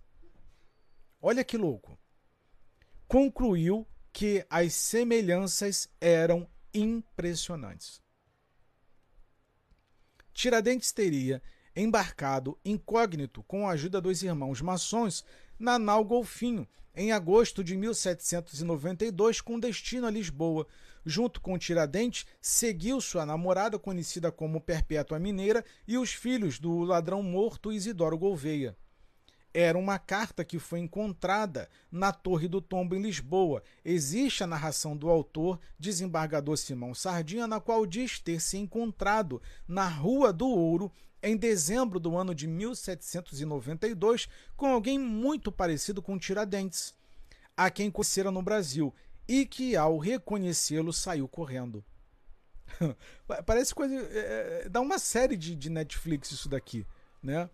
Olha 1.21 1.45
que 1.45 1.57
louco! 1.57 1.99
Concluiu 3.07 3.87
que 4.13 4.47
as 4.49 4.75
semelhanças 4.75 5.89
eram 6.01 6.49
impressionantes. 6.73 8.01
Tiradentes 10.33 10.93
teria 10.93 11.43
embarcado 11.77 12.59
incógnito 12.65 13.43
com 13.45 13.69
a 13.69 13.73
ajuda 13.73 14.01
dos 14.01 14.23
irmãos 14.23 14.61
maçons 14.61 15.25
na 15.59 15.79
nau 15.79 16.05
Golfinho, 16.05 16.67
em 16.95 17.11
agosto 17.11 17.65
de 17.65 17.77
1792, 17.77 19.41
com 19.41 19.59
destino 19.59 20.07
a 20.07 20.11
Lisboa. 20.11 20.67
Junto 21.05 21.41
com 21.41 21.59
Tiradentes, 21.59 22.27
seguiu 22.41 23.01
sua 23.01 23.27
namorada, 23.27 23.79
conhecida 23.79 24.31
como 24.31 24.61
Perpétua 24.61 25.19
Mineira, 25.19 25.65
e 25.87 25.99
os 25.99 26.13
filhos 26.13 26.59
do 26.59 26.81
ladrão 26.81 27.23
morto 27.23 27.73
Isidoro 27.73 28.17
Gouveia. 28.17 28.77
Era 29.57 29.79
uma 29.79 30.01
carta 30.01 30.45
que 30.45 30.59
foi 30.59 30.81
encontrada 30.81 31.71
na 31.91 32.13
Torre 32.13 32.49
do 32.49 32.61
Tombo, 32.61 32.97
em 32.97 33.01
Lisboa. 33.01 33.63
Existe 33.85 34.43
a 34.43 34.49
narração 34.49 34.97
do 34.97 35.09
autor, 35.09 35.61
desembargador 35.79 36.57
Simão 36.57 36.93
Sardinha, 36.93 37.47
na 37.47 37.61
qual 37.61 37.87
diz 37.87 38.19
ter 38.19 38.41
se 38.41 38.59
encontrado 38.59 39.41
na 39.69 39.87
Rua 39.87 40.33
do 40.33 40.49
Ouro, 40.49 40.91
em 41.23 41.37
dezembro 41.37 42.01
do 42.01 42.17
ano 42.17 42.35
de 42.35 42.49
1792 42.49 44.29
com 44.57 44.67
alguém 44.67 44.99
muito 44.99 45.53
parecido 45.53 46.03
com 46.03 46.19
Tiradentes, 46.19 46.93
a 47.57 47.71
quem 47.71 47.93
conhecera 47.93 48.33
no 48.33 48.43
Brasil 48.43 48.93
e 49.27 49.47
que, 49.47 49.77
ao 49.77 49.99
reconhecê-lo, 49.99 50.93
saiu 50.93 51.29
correndo. 51.29 51.83
Parece 53.47 53.75
coisa. 53.75 53.95
É, 53.95 54.65
é, 54.65 54.69
dá 54.69 54.81
uma 54.81 54.99
série 54.99 55.37
de, 55.37 55.55
de 55.55 55.71
Netflix 55.71 56.31
isso 56.31 56.49
daqui, 56.49 56.85
né? 57.23 57.49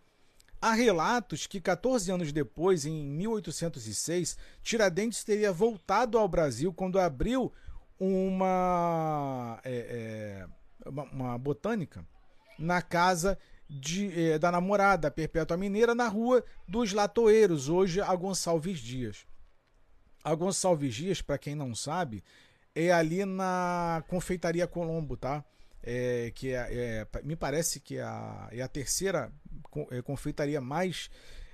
Há 0.63 0.73
relatos 0.73 1.47
que 1.47 1.59
14 1.59 2.13
anos 2.13 2.33
depois, 2.33 2.85
em 2.85 3.03
1806, 3.03 4.37
Tiradentes 4.63 5.25
teria 5.25 5.51
voltado 5.51 6.19
ao 6.19 6.29
Brasil 6.29 6.71
quando 6.71 6.99
abriu 6.99 7.51
uma, 7.99 9.59
é, 9.65 10.47
é, 10.85 10.89
uma, 10.89 11.39
botânica 11.39 12.07
na 12.59 12.83
casa 12.83 13.39
de, 13.69 14.33
eh, 14.33 14.39
da 14.39 14.53
namorada 14.53 15.11
Perpétua 15.11 15.57
Mineira 15.57 15.95
na 15.95 16.09
rua 16.09 16.45
dos 16.69 16.93
Latoeiros, 16.93 17.71
hoje 17.71 18.01
a 18.03 18.15
Gonçalves 18.15 18.81
Dias. 18.81 19.27
A 20.23 20.35
Gonçalves 20.35 20.95
Dias, 20.95 21.23
para 21.23 21.39
quem 21.39 21.55
não 21.55 21.75
sabe, 21.75 22.23
é 22.75 22.93
ali 22.93 23.25
na 23.25 24.05
Confeitaria 24.09 24.67
Colombo, 24.67 25.17
tá? 25.17 25.43
É, 25.83 26.31
que 26.35 26.51
é, 26.51 27.07
é, 27.15 27.23
me 27.23 27.35
parece 27.35 27.81
que 27.81 27.97
é 27.97 28.03
a, 28.03 28.49
é 28.53 28.61
a 28.61 28.69
terceira 28.69 29.33
é, 29.91 30.03
confeitaria 30.03 30.61
mais 30.61 31.11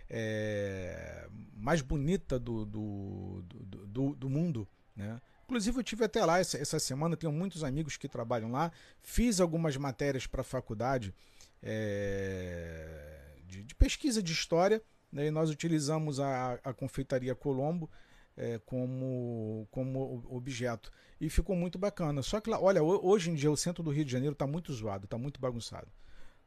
é, 0.08 1.28
mais 1.54 1.80
bonita 1.80 2.38
do, 2.38 2.64
do, 2.64 3.44
do, 3.86 4.14
do, 4.14 4.30
mundo, 4.30 4.68
né? 4.94 5.20
Inclusive 5.44 5.78
eu 5.78 5.82
tive 5.82 6.04
até 6.04 6.24
lá 6.24 6.38
essa, 6.38 6.58
essa 6.58 6.78
semana, 6.78 7.16
tenho 7.16 7.32
muitos 7.32 7.62
amigos 7.62 7.96
que 7.96 8.08
trabalham 8.08 8.50
lá, 8.50 8.72
fiz 9.00 9.40
algumas 9.40 9.76
matérias 9.76 10.26
para 10.26 10.40
a 10.40 10.44
faculdade 10.44 11.14
é, 11.62 13.36
de, 13.46 13.62
de, 13.62 13.74
pesquisa 13.74 14.22
de 14.22 14.32
história, 14.32 14.82
né, 15.10 15.26
e 15.26 15.30
nós 15.30 15.48
utilizamos 15.48 16.18
a, 16.18 16.54
a 16.64 16.74
confeitaria 16.74 17.34
Colombo 17.34 17.88
é, 18.36 18.58
como, 18.64 19.66
como 19.70 20.24
objeto. 20.28 20.92
E 21.20 21.30
ficou 21.30 21.56
muito 21.56 21.78
bacana. 21.78 22.22
Só 22.22 22.40
que, 22.40 22.50
olha, 22.50 22.82
hoje 22.82 23.30
em 23.30 23.34
dia 23.34 23.50
o 23.50 23.56
centro 23.56 23.82
do 23.82 23.90
Rio 23.90 24.04
de 24.04 24.12
Janeiro 24.12 24.34
está 24.34 24.46
muito 24.46 24.72
zoado, 24.72 25.04
está 25.04 25.16
muito 25.16 25.40
bagunçado. 25.40 25.88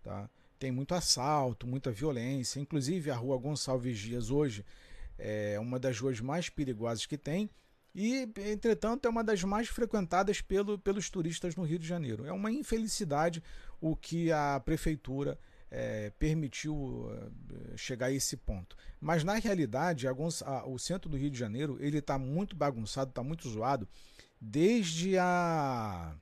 Tá? 0.03 0.29
Tem 0.59 0.71
muito 0.71 0.93
assalto, 0.93 1.65
muita 1.65 1.91
violência. 1.91 2.59
Inclusive 2.59 3.09
a 3.09 3.15
rua 3.15 3.37
Gonçalves 3.37 3.97
Dias 3.97 4.29
hoje 4.29 4.65
é 5.17 5.59
uma 5.59 5.79
das 5.79 5.99
ruas 5.99 6.21
mais 6.21 6.49
perigosas 6.49 7.05
que 7.05 7.17
tem. 7.17 7.49
E, 7.93 8.29
entretanto, 8.37 9.07
é 9.07 9.09
uma 9.09 9.23
das 9.23 9.43
mais 9.43 9.67
frequentadas 9.67 10.41
pelo, 10.41 10.77
pelos 10.77 11.09
turistas 11.09 11.55
no 11.55 11.63
Rio 11.63 11.79
de 11.79 11.87
Janeiro. 11.87 12.25
É 12.25 12.31
uma 12.31 12.51
infelicidade 12.51 13.43
o 13.81 13.95
que 13.95 14.31
a 14.31 14.61
prefeitura 14.63 15.39
é, 15.71 16.11
permitiu 16.17 17.09
é, 17.11 17.77
chegar 17.77 18.07
a 18.07 18.11
esse 18.11 18.35
ponto. 18.37 18.75
Mas 18.99 19.23
na 19.23 19.35
realidade, 19.35 20.07
a, 20.07 20.11
a, 20.11 20.67
o 20.67 20.79
centro 20.79 21.09
do 21.09 21.17
Rio 21.17 21.29
de 21.29 21.37
Janeiro 21.37 21.77
ele 21.79 21.99
está 21.99 22.17
muito 22.17 22.55
bagunçado, 22.55 23.09
está 23.09 23.23
muito 23.23 23.47
zoado 23.49 23.87
desde 24.39 25.17
a 25.17 26.15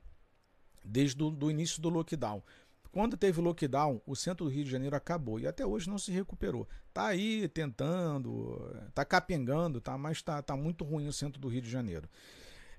desde 0.84 1.22
o 1.22 1.30
do 1.30 1.50
início 1.50 1.80
do 1.80 1.88
lockdown. 1.88 2.42
Quando 2.90 3.16
teve 3.16 3.40
lockdown, 3.40 4.00
o 4.06 4.16
centro 4.16 4.46
do 4.46 4.50
Rio 4.50 4.64
de 4.64 4.70
Janeiro 4.70 4.96
acabou 4.96 5.38
e 5.38 5.46
até 5.46 5.64
hoje 5.64 5.88
não 5.90 5.98
se 5.98 6.10
recuperou. 6.10 6.66
Tá 6.92 7.08
aí 7.08 7.46
tentando, 7.48 8.74
tá 8.94 9.04
capengando, 9.04 9.80
tá, 9.80 9.96
mas 9.98 10.22
tá, 10.22 10.42
tá 10.42 10.56
muito 10.56 10.84
ruim 10.84 11.06
o 11.06 11.12
centro 11.12 11.40
do 11.40 11.48
Rio 11.48 11.60
de 11.60 11.70
Janeiro. 11.70 12.08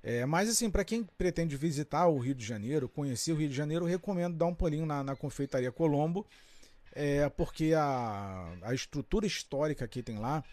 É, 0.01 0.25
mas 0.25 0.49
assim, 0.49 0.69
para 0.69 0.83
quem 0.83 1.03
pretende 1.03 1.55
visitar 1.55 2.07
o 2.07 2.17
Rio 2.17 2.33
de 2.33 2.43
Janeiro, 2.45 2.89
conhecer 2.89 3.31
o 3.31 3.35
Rio 3.35 3.49
de 3.49 3.55
Janeiro, 3.55 3.85
recomendo 3.85 4.35
dar 4.35 4.45
um 4.45 4.55
pulinho 4.55 4.85
na, 4.85 5.03
na 5.03 5.15
Confeitaria 5.15 5.71
Colombo, 5.71 6.25
é, 6.93 7.27
porque 7.29 7.73
a, 7.75 8.53
a 8.61 8.73
estrutura 8.73 9.25
histórica 9.25 9.87
que 9.87 10.01
tem 10.01 10.17
lá 10.17 10.43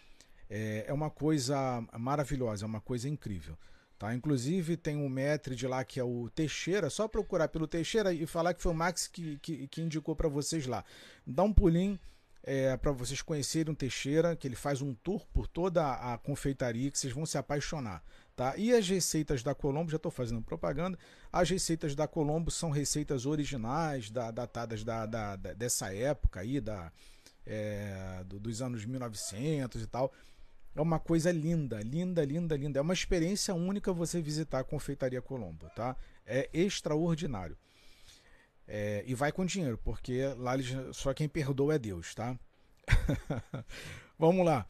é, 0.49 0.85
é 0.87 0.93
uma 0.93 1.09
coisa 1.09 1.83
maravilhosa, 1.97 2.65
é 2.65 2.67
uma 2.67 2.81
coisa 2.81 3.07
incrível. 3.09 3.57
Tá? 3.97 4.13
Inclusive 4.13 4.77
tem 4.77 4.95
um 4.95 5.09
metre 5.09 5.55
de 5.55 5.67
lá 5.67 5.83
que 5.83 5.99
é 5.99 6.03
o 6.03 6.29
Teixeira, 6.29 6.89
só 6.89 7.07
procurar 7.07 7.47
pelo 7.47 7.67
Teixeira 7.67 8.13
e 8.13 8.27
falar 8.27 8.53
que 8.53 8.61
foi 8.61 8.71
o 8.71 8.75
Max 8.75 9.07
que, 9.07 9.39
que, 9.39 9.67
que 9.67 9.81
indicou 9.81 10.15
para 10.15 10.29
vocês 10.29 10.67
lá. 10.67 10.85
Dá 11.25 11.41
um 11.41 11.51
pulinho 11.51 11.99
é, 12.43 12.77
para 12.77 12.91
vocês 12.91 13.21
conhecerem 13.21 13.73
o 13.73 13.75
Teixeira, 13.75 14.35
que 14.35 14.47
ele 14.47 14.55
faz 14.55 14.81
um 14.81 14.93
tour 14.93 15.25
por 15.33 15.47
toda 15.47 15.91
a 15.93 16.17
confeitaria 16.17 16.91
que 16.91 16.99
vocês 16.99 17.11
vão 17.11 17.25
se 17.25 17.37
apaixonar. 17.37 18.03
Tá? 18.37 18.55
E 18.55 18.71
as 18.71 18.87
receitas 18.87 19.41
da 19.41 19.55
Colombo, 19.55 19.89
já 19.89 19.95
estou 19.95 20.11
fazendo 20.11 20.43
propaganda, 20.43 20.95
as 21.33 21.49
receitas 21.49 21.95
da 21.95 22.07
Colombo 22.07 22.51
são 22.51 22.69
receitas 22.69 23.25
originais, 23.25 24.11
da, 24.11 24.29
datadas 24.29 24.83
da, 24.83 25.07
da, 25.07 25.35
da, 25.35 25.53
dessa 25.53 25.91
época 25.91 26.41
aí, 26.41 26.61
da, 26.61 26.91
é, 27.43 28.23
do, 28.27 28.39
dos 28.39 28.61
anos 28.61 28.85
1900 28.85 29.81
e 29.81 29.87
tal. 29.87 30.13
É 30.75 30.79
uma 30.79 30.99
coisa 30.99 31.31
linda, 31.31 31.81
linda, 31.81 32.23
linda, 32.23 32.55
linda. 32.55 32.77
É 32.77 32.81
uma 32.83 32.93
experiência 32.93 33.55
única 33.55 33.91
você 33.91 34.21
visitar 34.21 34.59
a 34.59 34.63
Confeitaria 34.63 35.19
Colombo, 35.19 35.67
tá? 35.75 35.95
É 36.23 36.47
extraordinário. 36.53 37.57
É, 38.67 39.03
e 39.07 39.15
vai 39.15 39.31
com 39.31 39.47
dinheiro, 39.47 39.79
porque 39.83 40.27
lá 40.37 40.53
só 40.93 41.11
quem 41.11 41.27
perdoa 41.27 41.73
é 41.73 41.79
Deus, 41.79 42.13
tá? 42.13 42.37
Vamos 44.19 44.45
lá. 44.45 44.67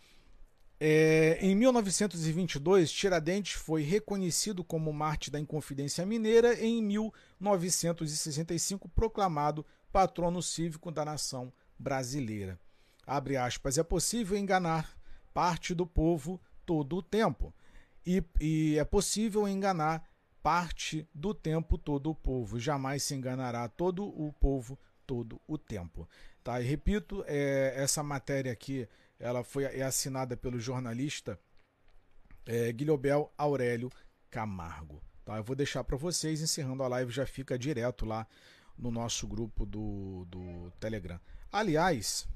É, 0.80 1.40
em 1.42 1.56
1922, 1.56 2.92
Tiradentes 2.92 3.54
foi 3.54 3.82
reconhecido 3.82 4.64
como 4.64 4.94
Marte 4.94 5.32
da 5.32 5.40
Inconfidência 5.40 6.06
Mineira 6.06 6.54
e 6.54 6.68
em 6.68 6.84
1965 6.84 8.88
proclamado 8.90 9.66
patrono 9.92 10.42
cívico 10.42 10.92
da 10.92 11.04
nação 11.04 11.52
brasileira. 11.80 12.60
Abre 13.08 13.38
aspas, 13.38 13.80
é 13.80 13.84
possível 13.84 14.38
enganar 14.38 14.96
parte 15.34 15.74
do 15.74 15.88
povo 15.88 16.40
todo 16.66 16.98
o 16.98 17.02
tempo. 17.02 17.54
E, 18.06 18.24
e 18.40 18.78
é 18.78 18.86
possível 18.86 19.48
enganar 19.48 20.08
parte 20.44 21.08
do 21.14 21.34
tempo 21.34 21.78
todo 21.78 22.12
o 22.12 22.16
povo. 22.16 22.60
Jamais 22.60 23.02
se 23.02 23.16
enganará 23.16 23.68
todo 23.68 24.06
o 24.06 24.32
povo 24.34 24.78
todo 25.06 25.42
o 25.48 25.58
tempo. 25.58 26.08
Tá? 26.44 26.62
E 26.62 26.66
repito, 26.66 27.24
é, 27.28 27.74
essa 27.76 28.04
matéria 28.04 28.52
aqui 28.52 28.88
ela 29.20 29.44
foi 29.44 29.64
é 29.64 29.82
assinada 29.82 30.38
pelo 30.38 30.60
jornalista 30.60 31.40
é, 32.46 32.72
Guilhobel 32.72 33.32
Aurélio 33.38 33.92
Camargo. 34.30 35.02
Tá? 35.26 35.38
Eu 35.38 35.44
vou 35.44 35.56
deixar 35.56 35.84
para 35.84 35.98
vocês, 35.98 36.42
encerrando 36.42 36.84
a 36.84 36.88
live, 36.88 37.12
já 37.12 37.26
fica 37.26 37.58
direto 37.58 38.06
lá 38.06 38.28
no 38.78 38.92
nosso 38.92 39.28
grupo 39.28 39.66
do, 39.66 40.26
do 40.26 40.72
Telegram. 40.80 41.20
Aliás, 41.52 42.28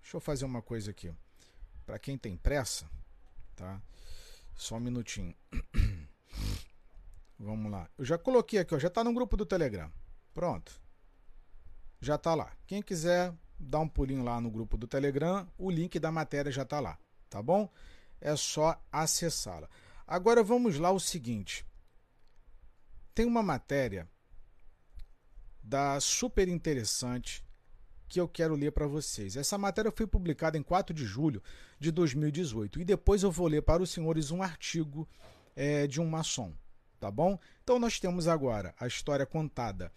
deixa 0.00 0.16
eu 0.16 0.20
fazer 0.20 0.44
uma 0.44 0.62
coisa 0.62 0.90
aqui. 0.90 1.12
Para 1.84 1.98
quem 1.98 2.16
tem 2.16 2.36
pressa, 2.36 2.90
tá? 3.54 3.80
Só 4.54 4.76
um 4.76 4.80
minutinho. 4.80 5.34
Vamos 7.38 7.70
lá. 7.70 7.88
Eu 7.98 8.04
já 8.04 8.16
coloquei 8.16 8.58
aqui, 8.60 8.74
ó, 8.74 8.78
já 8.78 8.88
está 8.88 9.04
no 9.04 9.12
grupo 9.12 9.36
do 9.36 9.44
Telegram. 9.44 9.92
Pronto. 10.32 10.80
Já 12.00 12.14
está 12.14 12.34
lá. 12.34 12.52
Quem 12.66 12.82
quiser 12.82 13.32
dar 13.62 13.80
um 13.80 13.88
pulinho 13.88 14.24
lá 14.24 14.40
no 14.40 14.50
grupo 14.50 14.76
do 14.76 14.86
Telegram, 14.86 15.48
o 15.56 15.70
link 15.70 15.98
da 15.98 16.10
matéria 16.10 16.50
já 16.50 16.62
está 16.62 16.80
lá, 16.80 16.98
tá 17.30 17.42
bom? 17.42 17.70
É 18.20 18.34
só 18.36 18.80
acessá-la. 18.90 19.68
Agora 20.06 20.42
vamos 20.42 20.78
lá 20.78 20.90
o 20.90 21.00
seguinte. 21.00 21.64
Tem 23.14 23.24
uma 23.24 23.42
matéria 23.42 24.08
da 25.62 26.00
super 26.00 26.48
interessante 26.48 27.44
que 28.08 28.20
eu 28.20 28.28
quero 28.28 28.54
ler 28.54 28.72
para 28.72 28.86
vocês. 28.86 29.36
Essa 29.36 29.56
matéria 29.56 29.90
foi 29.90 30.06
publicada 30.06 30.58
em 30.58 30.62
4 30.62 30.94
de 30.94 31.04
julho 31.04 31.42
de 31.78 31.90
2018 31.90 32.80
e 32.80 32.84
depois 32.84 33.22
eu 33.22 33.30
vou 33.30 33.46
ler 33.46 33.62
para 33.62 33.82
os 33.82 33.90
senhores 33.90 34.30
um 34.30 34.42
artigo 34.42 35.08
é, 35.56 35.86
de 35.86 36.00
um 36.00 36.06
maçom, 36.06 36.52
tá 37.00 37.10
bom? 37.10 37.38
Então 37.62 37.78
nós 37.78 37.98
temos 37.98 38.28
agora 38.28 38.74
a 38.78 38.86
história 38.86 39.24
contada 39.24 39.90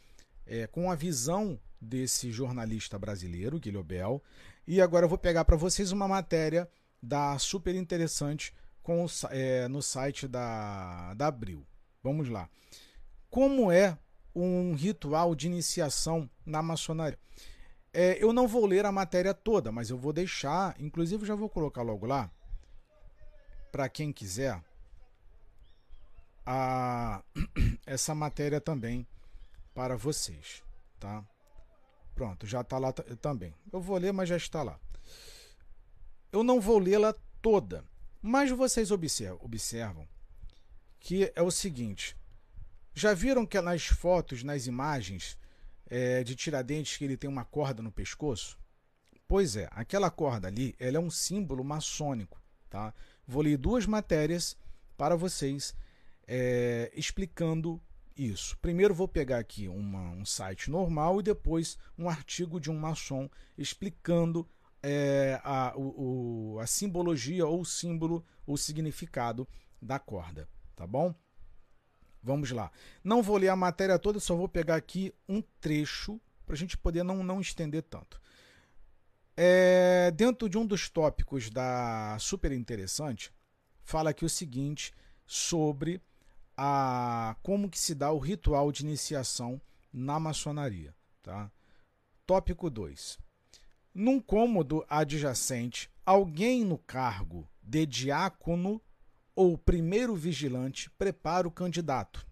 é, 0.46 0.68
com 0.68 0.90
a 0.90 0.96
visão 0.96 1.60
desse 1.80 2.32
jornalista 2.32 2.98
brasileiro, 2.98 3.60
Guilherme 3.60 3.88
Bell, 3.88 4.24
e 4.68 4.82
agora 4.82 5.06
eu 5.06 5.10
vou 5.10 5.18
pegar 5.18 5.46
para 5.46 5.56
vocês 5.56 5.92
uma 5.92 6.08
matéria 6.08 6.70
da 7.02 7.38
super 7.38 7.76
interessante 7.76 8.54
com, 8.82 9.06
é, 9.30 9.68
no 9.68 9.82
site 9.82 10.28
da, 10.28 11.14
da 11.14 11.28
Abril. 11.28 11.66
Vamos 12.04 12.30
lá. 12.30 12.50
Como 13.30 13.72
é 13.72 13.98
um 14.34 14.74
ritual 14.76 15.36
de 15.36 15.48
iniciação 15.48 16.30
na 16.46 16.62
maçonaria? 16.62 17.20
É, 17.94 18.22
eu 18.22 18.34
não 18.34 18.48
vou 18.48 18.66
ler 18.66 18.86
a 18.86 18.92
matéria 18.92 19.34
toda, 19.34 19.72
mas 19.72 19.90
eu 19.90 19.98
vou 19.98 20.12
deixar, 20.12 20.76
inclusive 20.80 21.26
já 21.26 21.34
vou 21.34 21.50
colocar 21.50 21.82
logo 21.82 22.06
lá, 22.06 22.30
para 23.72 23.88
quem 23.88 24.12
quiser, 24.12 24.62
a, 26.46 27.24
essa 27.86 28.14
matéria 28.14 28.62
também 28.62 29.08
para 29.74 29.96
vocês, 29.96 30.64
tá? 31.00 31.26
Pronto, 32.16 32.48
já 32.48 32.62
está 32.62 32.78
lá 32.78 32.94
também. 32.94 33.54
Eu 33.72 33.82
vou 33.82 33.98
ler, 33.98 34.14
mas 34.14 34.30
já 34.30 34.38
está 34.38 34.64
lá. 34.64 34.80
Eu 36.32 36.44
não 36.44 36.60
vou 36.60 36.80
lê-la 36.80 37.14
toda, 37.42 37.86
mas 38.22 38.50
vocês 38.50 38.90
observam, 38.90 39.40
observam 39.44 40.08
que 41.00 41.32
é 41.36 41.42
o 41.42 41.52
seguinte: 41.52 42.18
já 42.94 43.14
viram 43.14 43.46
que 43.46 43.60
nas 43.62 43.86
fotos, 43.86 44.44
nas 44.44 44.66
imagens, 44.66 45.38
é, 45.88 46.24
de 46.24 46.36
Tiradentes 46.36 46.98
que 46.98 47.04
ele 47.04 47.18
tem 47.18 47.30
uma 47.30 47.46
corda 47.46 47.84
no 47.84 47.92
pescoço? 47.92 48.58
Pois 49.28 49.56
é, 49.56 49.68
aquela 49.72 50.10
corda 50.10 50.48
ali 50.48 50.76
ela 50.80 50.98
é 50.98 51.00
um 51.00 51.10
símbolo 51.10 51.64
maçônico. 51.64 52.42
Tá? 52.70 52.94
Vou 53.28 53.42
ler 53.42 53.58
duas 53.58 53.86
matérias 53.86 54.58
para 54.98 55.16
vocês 55.16 55.76
é, 56.28 56.92
explicando 56.96 57.82
isso. 58.16 58.58
Primeiro 58.60 58.94
vou 58.94 59.08
pegar 59.08 59.40
aqui 59.40 59.68
uma, 59.68 60.12
um 60.12 60.26
site 60.26 60.72
normal 60.72 61.20
e 61.20 61.24
depois 61.24 61.78
um 61.98 62.10
artigo 62.10 62.60
de 62.60 62.72
um 62.72 62.78
maçom 62.78 63.30
explicando 63.58 64.48
é, 64.82 65.40
a, 65.44 65.74
o, 65.76 66.58
a 66.62 66.68
simbologia 66.68 67.46
ou 67.46 67.66
símbolo, 67.66 68.26
o 68.46 68.58
significado 68.58 69.48
da 69.82 70.00
corda. 70.00 70.48
Tá 70.76 70.86
bom? 70.86 71.14
Vamos 72.22 72.52
lá. 72.52 72.72
Não 73.04 73.22
vou 73.22 73.38
ler 73.38 73.50
a 73.50 73.56
matéria 73.56 74.00
toda, 74.00 74.20
só 74.20 74.36
vou 74.36 74.50
pegar 74.50 74.76
aqui 74.76 75.14
um 75.28 75.42
trecho 75.60 76.20
para 76.46 76.56
a 76.56 76.58
gente 76.58 76.78
poder 76.78 77.04
não, 77.04 77.24
não 77.24 77.42
estender 77.42 77.84
tanto. 77.84 78.22
É, 79.38 80.12
dentro 80.12 80.48
de 80.48 80.58
um 80.58 80.66
dos 80.66 80.90
tópicos 80.90 81.50
da 81.50 82.18
Super 82.20 82.52
Interessante, 82.52 83.34
fala 83.84 84.12
aqui 84.12 84.24
o 84.24 84.30
seguinte 84.30 84.94
sobre 85.26 86.02
a 86.58 87.36
como 87.42 87.70
que 87.70 87.80
se 87.80 87.94
dá 87.94 88.12
o 88.12 88.20
ritual 88.20 88.72
de 88.72 88.84
iniciação 88.84 89.62
na 89.92 90.20
maçonaria. 90.20 90.96
Tá? 91.22 91.52
Tópico 92.26 92.70
2. 92.70 93.18
Num 93.94 94.20
cômodo 94.20 94.86
adjacente, 94.90 95.90
alguém 96.06 96.64
no 96.66 96.78
cargo 96.78 97.48
de 97.62 97.86
diácono 97.86 98.82
ou 99.36 99.58
primeiro 99.58 100.16
vigilante 100.16 100.90
prepara 100.92 101.48
o 101.48 101.52
candidato. 101.52 102.26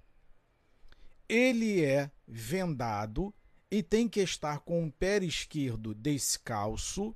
Ele 1.27 1.83
é 1.83 2.11
vendado 2.27 3.33
e 3.69 3.81
tem 3.81 4.07
que 4.07 4.19
estar 4.19 4.59
com 4.59 4.85
o 4.85 4.91
pé 4.91 5.23
esquerdo 5.23 5.93
descalço 5.93 7.15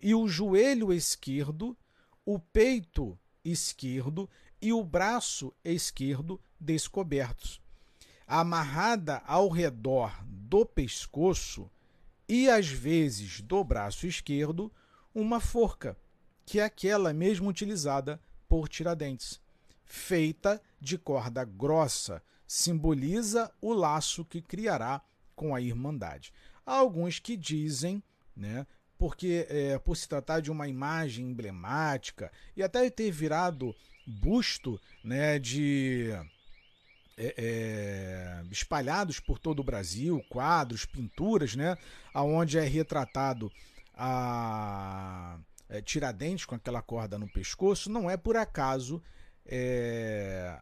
e 0.00 0.14
o 0.14 0.26
joelho 0.26 0.92
esquerdo, 0.92 1.76
o 2.26 2.38
peito 2.38 3.18
esquerdo 3.44 4.28
e 4.62 4.72
o 4.72 4.84
braço 4.84 5.52
esquerdo 5.64 6.40
descobertos. 6.58 7.60
Amarrada 8.24 9.20
ao 9.26 9.48
redor 9.48 10.24
do 10.24 10.64
pescoço 10.64 11.68
e 12.28 12.48
às 12.48 12.68
vezes 12.68 13.40
do 13.40 13.64
braço 13.64 14.06
esquerdo, 14.06 14.72
uma 15.12 15.40
forca, 15.40 15.98
que 16.46 16.60
é 16.60 16.64
aquela 16.64 17.12
mesmo 17.12 17.48
utilizada 17.48 18.22
por 18.48 18.68
Tiradentes. 18.68 19.40
Feita 19.84 20.62
de 20.80 20.96
corda 20.96 21.44
grossa, 21.44 22.22
simboliza 22.46 23.52
o 23.60 23.72
laço 23.72 24.24
que 24.24 24.40
criará 24.40 25.02
com 25.34 25.54
a 25.54 25.60
Irmandade. 25.60 26.32
Há 26.64 26.76
alguns 26.76 27.18
que 27.18 27.36
dizem, 27.36 28.02
né, 28.36 28.66
porque 28.96 29.46
é, 29.50 29.78
por 29.78 29.96
se 29.96 30.08
tratar 30.08 30.40
de 30.40 30.50
uma 30.50 30.68
imagem 30.68 31.26
emblemática 31.26 32.30
e 32.56 32.62
até 32.62 32.88
ter 32.88 33.10
virado 33.10 33.74
busto 34.12 34.80
né, 35.02 35.38
de 35.38 36.10
é, 37.16 37.34
é, 37.36 38.42
espalhados 38.50 39.20
por 39.20 39.38
todo 39.38 39.60
o 39.60 39.64
Brasil, 39.64 40.24
quadros, 40.28 40.84
pinturas, 40.84 41.54
né, 41.54 41.76
aonde 42.12 42.58
é 42.58 42.62
retratado 42.62 43.50
a 43.94 45.38
é, 45.68 45.80
Tiradentes 45.80 46.44
com 46.44 46.54
aquela 46.54 46.82
corda 46.82 47.18
no 47.18 47.28
pescoço, 47.28 47.90
não 47.90 48.10
é 48.10 48.16
por 48.16 48.36
acaso 48.36 49.02
é, 49.46 50.60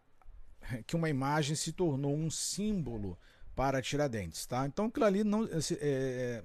que 0.87 0.95
uma 0.95 1.09
imagem 1.09 1.55
se 1.55 1.71
tornou 1.71 2.15
um 2.15 2.29
símbolo 2.29 3.17
para 3.55 3.81
Tiradentes. 3.81 4.45
Tá? 4.45 4.65
Então 4.65 4.85
aquilo 4.85 5.05
ali, 5.05 5.23
não, 5.23 5.45
é, 5.45 5.59
é, 5.81 6.43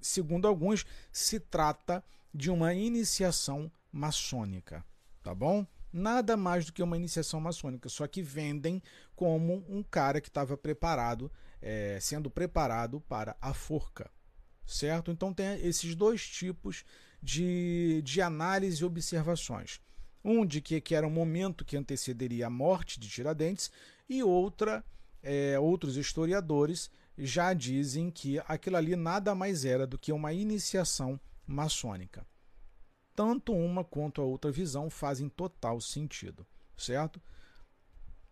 segundo 0.00 0.46
alguns, 0.46 0.84
se 1.12 1.38
trata 1.38 2.04
de 2.32 2.50
uma 2.50 2.74
iniciação 2.74 3.70
maçônica. 3.92 4.84
Tá 5.22 5.34
bom? 5.34 5.66
Nada 5.92 6.36
mais 6.36 6.66
do 6.66 6.72
que 6.72 6.82
uma 6.82 6.96
iniciação 6.96 7.40
maçônica, 7.40 7.88
só 7.88 8.06
que 8.06 8.22
vendem 8.22 8.82
como 9.16 9.64
um 9.68 9.82
cara 9.82 10.20
que 10.20 10.28
estava 10.28 10.56
preparado, 10.56 11.30
é, 11.62 11.98
sendo 12.00 12.30
preparado 12.30 13.00
para 13.00 13.36
a 13.40 13.54
forca. 13.54 14.10
Certo? 14.66 15.10
Então 15.10 15.32
tem 15.32 15.66
esses 15.66 15.94
dois 15.94 16.26
tipos 16.28 16.84
de, 17.22 18.02
de 18.04 18.20
análise 18.20 18.82
e 18.82 18.84
observações. 18.84 19.80
Um 20.22 20.44
de 20.44 20.60
que, 20.60 20.80
que 20.80 20.94
era 20.94 21.06
um 21.06 21.10
momento 21.10 21.64
que 21.64 21.76
antecederia 21.76 22.48
a 22.48 22.50
morte 22.50 23.00
de 23.00 23.08
Tiradentes, 23.08 23.70
e 24.08 24.22
outra, 24.22 24.84
é, 25.22 25.58
outros 25.58 25.96
historiadores 25.96 26.90
já 27.16 27.52
dizem 27.52 28.10
que 28.10 28.38
aquilo 28.46 28.76
ali 28.76 28.94
nada 28.94 29.34
mais 29.34 29.64
era 29.64 29.86
do 29.86 29.98
que 29.98 30.12
uma 30.12 30.32
iniciação 30.32 31.18
maçônica. 31.46 32.26
Tanto 33.18 33.52
uma 33.52 33.82
quanto 33.82 34.22
a 34.22 34.24
outra 34.24 34.52
visão 34.52 34.88
fazem 34.88 35.28
total 35.28 35.80
sentido, 35.80 36.46
certo? 36.76 37.20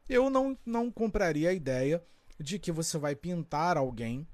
Eu 0.08 0.30
não, 0.30 0.56
não 0.64 0.92
compraria 0.92 1.50
a 1.50 1.52
ideia 1.52 2.00
de 2.38 2.56
que 2.56 2.70
você 2.70 2.96
vai 2.96 3.16
pintar 3.16 3.76
alguém 3.76 4.24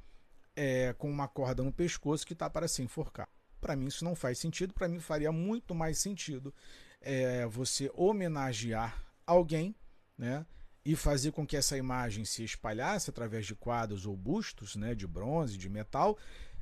é, 0.55 0.93
com 0.93 1.11
uma 1.11 1.27
corda 1.27 1.63
no 1.63 1.73
pescoço 1.73 2.27
que 2.27 2.35
está 2.35 2.51
para 2.51 2.69
se 2.69 2.83
enforcar. 2.83 3.27
Para 3.63 3.75
mim 3.75 3.87
isso 3.87 4.05
não 4.05 4.15
faz 4.15 4.41
sentido. 4.41 4.75
Para 4.75 4.89
mim 4.89 5.01
faria 5.01 5.33
muito 5.33 5.75
mais 5.75 5.97
sentido 5.97 6.53
é, 7.01 7.47
você 7.47 7.91
homenagear 7.95 9.03
alguém, 9.27 9.75
né? 10.19 10.45
E 10.85 10.95
fazer 10.95 11.33
com 11.33 11.47
que 11.47 11.57
essa 11.57 11.79
imagem 11.79 12.27
se 12.27 12.45
espalhasse 12.45 13.09
através 13.09 13.47
de 13.47 13.55
quadros 13.55 14.05
ou 14.05 14.15
bustos, 14.15 14.77
né? 14.77 14.95
De 14.95 15.07
bronze, 15.07 15.57
de 15.57 15.71
metal, 15.71 16.19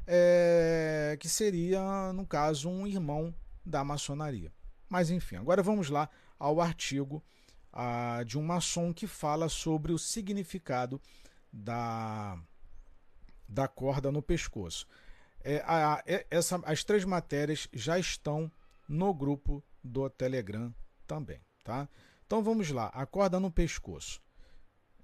é, 0.06 1.16
que 1.18 1.28
seria, 1.28 2.12
no 2.12 2.24
caso, 2.24 2.70
um 2.70 2.86
irmão 2.86 3.34
da 3.64 3.84
maçonaria. 3.84 4.52
Mas 4.88 5.10
enfim, 5.10 5.36
agora 5.36 5.62
vamos 5.62 5.88
lá 5.88 6.08
ao 6.38 6.60
artigo 6.60 7.22
ah, 7.72 8.22
de 8.26 8.38
um 8.38 8.42
maçom 8.42 8.92
que 8.92 9.06
fala 9.06 9.48
sobre 9.48 9.92
o 9.92 9.98
significado 9.98 11.00
da, 11.52 12.38
da 13.48 13.68
corda 13.68 14.10
no 14.10 14.22
pescoço. 14.22 14.86
É, 15.42 15.62
a, 15.66 16.02
é, 16.06 16.26
essa, 16.30 16.60
as 16.64 16.84
três 16.84 17.04
matérias 17.04 17.68
já 17.72 17.98
estão 17.98 18.50
no 18.88 19.14
grupo 19.14 19.62
do 19.82 20.08
Telegram 20.10 20.74
também, 21.06 21.40
tá? 21.64 21.88
Então 22.26 22.42
vamos 22.42 22.70
lá, 22.70 22.86
a 22.88 23.06
corda 23.06 23.40
no 23.40 23.50
pescoço. 23.50 24.20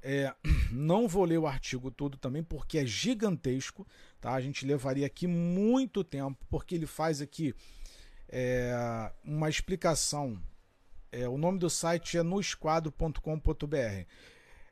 É, 0.03 0.35
não 0.71 1.09
vou 1.09 1.25
ler 1.25 1.38
o 1.38 1.47
artigo 1.47 1.90
todo 1.90 2.19
também 2.19 2.42
porque 2.42 2.79
é 2.79 2.87
gigantesco, 2.87 3.87
tá? 4.21 4.33
A 4.33 4.40
gente 4.40 4.66
levaria 4.66 5.07
aqui 5.07 5.27
muito 5.27 6.05
tempo 6.05 6.45
porque 6.51 6.75
ele 6.75 6.87
faz 6.87 7.21
aqui 7.21 7.55
é, 8.29 9.12
uma 9.25 9.49
explicação. 9.49 10.41
É, 11.12 11.29
o 11.29 11.39
nome 11.39 11.59
do 11.59 11.71
site 11.71 12.19
é 12.19 12.23
noesquadro.com.br. 12.23 14.07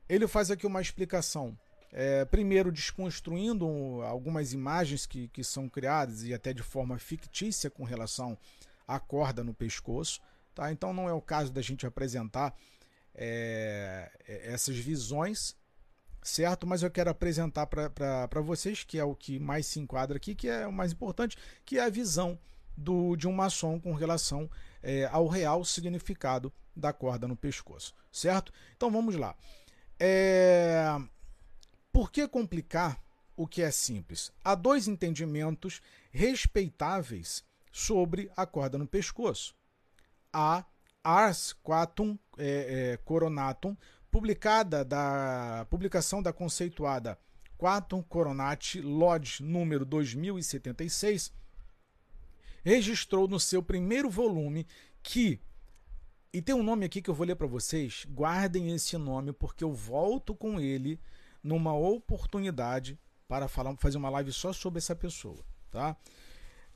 Ele 0.08 0.28
faz 0.28 0.50
aqui 0.50 0.66
uma 0.66 0.82
explicação 0.82 1.58
é, 1.96 2.24
primeiro, 2.24 2.72
desconstruindo 2.72 4.02
algumas 4.02 4.52
imagens 4.52 5.06
que, 5.06 5.28
que 5.28 5.44
são 5.44 5.68
criadas 5.68 6.24
e 6.24 6.34
até 6.34 6.52
de 6.52 6.62
forma 6.62 6.98
fictícia 6.98 7.70
com 7.70 7.84
relação 7.84 8.36
à 8.86 8.98
corda 8.98 9.44
no 9.44 9.54
pescoço. 9.54 10.20
Tá? 10.52 10.72
Então, 10.72 10.92
não 10.92 11.08
é 11.08 11.12
o 11.12 11.22
caso 11.22 11.52
da 11.52 11.62
gente 11.62 11.86
apresentar 11.86 12.52
é, 13.14 14.10
é 14.26 14.52
essas 14.52 14.76
visões, 14.76 15.56
certo? 16.20 16.66
Mas 16.66 16.82
eu 16.82 16.90
quero 16.90 17.10
apresentar 17.10 17.66
para 17.66 18.40
vocês, 18.40 18.82
que 18.82 18.98
é 18.98 19.04
o 19.04 19.14
que 19.14 19.38
mais 19.38 19.64
se 19.64 19.78
enquadra 19.78 20.16
aqui, 20.16 20.34
que 20.34 20.48
é 20.48 20.66
o 20.66 20.72
mais 20.72 20.90
importante, 20.90 21.38
que 21.64 21.78
é 21.78 21.84
a 21.84 21.88
visão 21.88 22.36
do, 22.76 23.16
de 23.16 23.28
um 23.28 23.32
maçom 23.32 23.78
com 23.78 23.92
relação 23.92 24.50
é, 24.82 25.04
ao 25.06 25.26
real 25.26 25.64
significado 25.64 26.52
da 26.76 26.92
corda 26.92 27.28
no 27.28 27.36
pescoço, 27.36 27.94
certo? 28.10 28.52
Então 28.76 28.90
vamos 28.90 29.14
lá. 29.14 29.34
É, 29.98 30.86
por 31.92 32.10
que 32.10 32.26
complicar 32.26 33.00
o 33.36 33.46
que 33.46 33.62
é 33.62 33.70
simples? 33.70 34.32
Há 34.42 34.54
dois 34.54 34.88
entendimentos 34.88 35.80
respeitáveis 36.10 37.44
sobre 37.70 38.30
a 38.36 38.46
corda 38.46 38.78
no 38.78 38.86
pescoço. 38.86 39.54
A 40.32 40.64
Ars 41.02 41.54
Quatum 41.62 42.18
é, 42.38 42.92
é, 42.92 42.96
Coronatum, 42.98 43.76
publicada 44.10 44.84
da 44.84 45.66
publicação 45.68 46.22
da 46.22 46.32
conceituada 46.32 47.18
Quatum 47.58 48.02
Coronati 48.02 48.80
Lodge 48.80 49.42
número 49.42 49.84
2076, 49.84 51.32
registrou 52.64 53.28
no 53.28 53.38
seu 53.38 53.62
primeiro 53.62 54.08
volume 54.08 54.66
que 55.02 55.38
e 56.32 56.42
tem 56.42 56.52
um 56.52 56.64
nome 56.64 56.84
aqui 56.84 57.00
que 57.00 57.08
eu 57.08 57.14
vou 57.14 57.24
ler 57.24 57.36
para 57.36 57.46
vocês. 57.46 58.04
Guardem 58.10 58.74
esse 58.74 58.98
nome 58.98 59.32
porque 59.32 59.62
eu 59.62 59.72
volto 59.72 60.34
com 60.34 60.58
ele 60.58 60.98
numa 61.40 61.72
oportunidade 61.72 62.98
para 63.28 63.46
falar, 63.46 63.76
fazer 63.76 63.98
uma 63.98 64.10
live 64.10 64.32
só 64.32 64.52
sobre 64.52 64.78
essa 64.78 64.96
pessoa, 64.96 65.44
tá? 65.70 65.96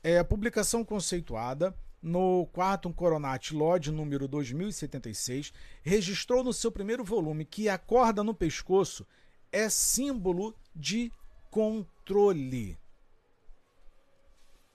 É 0.01 0.17
a 0.17 0.23
publicação 0.23 0.85
conceituada 0.85 1.75
no 2.01 2.47
quarto 2.53 2.89
Coronat 2.93 3.51
Lodge 3.51 3.91
número 3.91 4.27
2076 4.29 5.51
registrou 5.83 6.41
no 6.41 6.53
seu 6.53 6.71
primeiro 6.71 7.03
volume 7.03 7.43
que 7.43 7.67
a 7.67 7.77
corda 7.77 8.23
no 8.23 8.33
pescoço 8.33 9.05
é 9.51 9.67
símbolo 9.67 10.55
de 10.73 11.11
controle, 11.51 12.77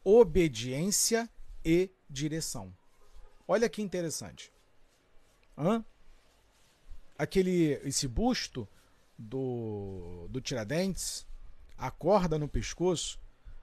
obediência 0.05 1.29
e 1.65 1.91
direção. 2.09 2.73
Olha 3.49 3.69
que 3.69 3.83
interessante. 3.83 4.53
Hã? 5.57 5.85
Aquele 7.19 7.81
esse 7.85 8.07
busto 8.07 8.69
do, 9.19 10.27
do 10.29 10.41
Tiradentes, 10.41 11.27
a 11.77 11.91
corda 11.91 12.39
no 12.39 12.49
pescoço, 12.49 13.19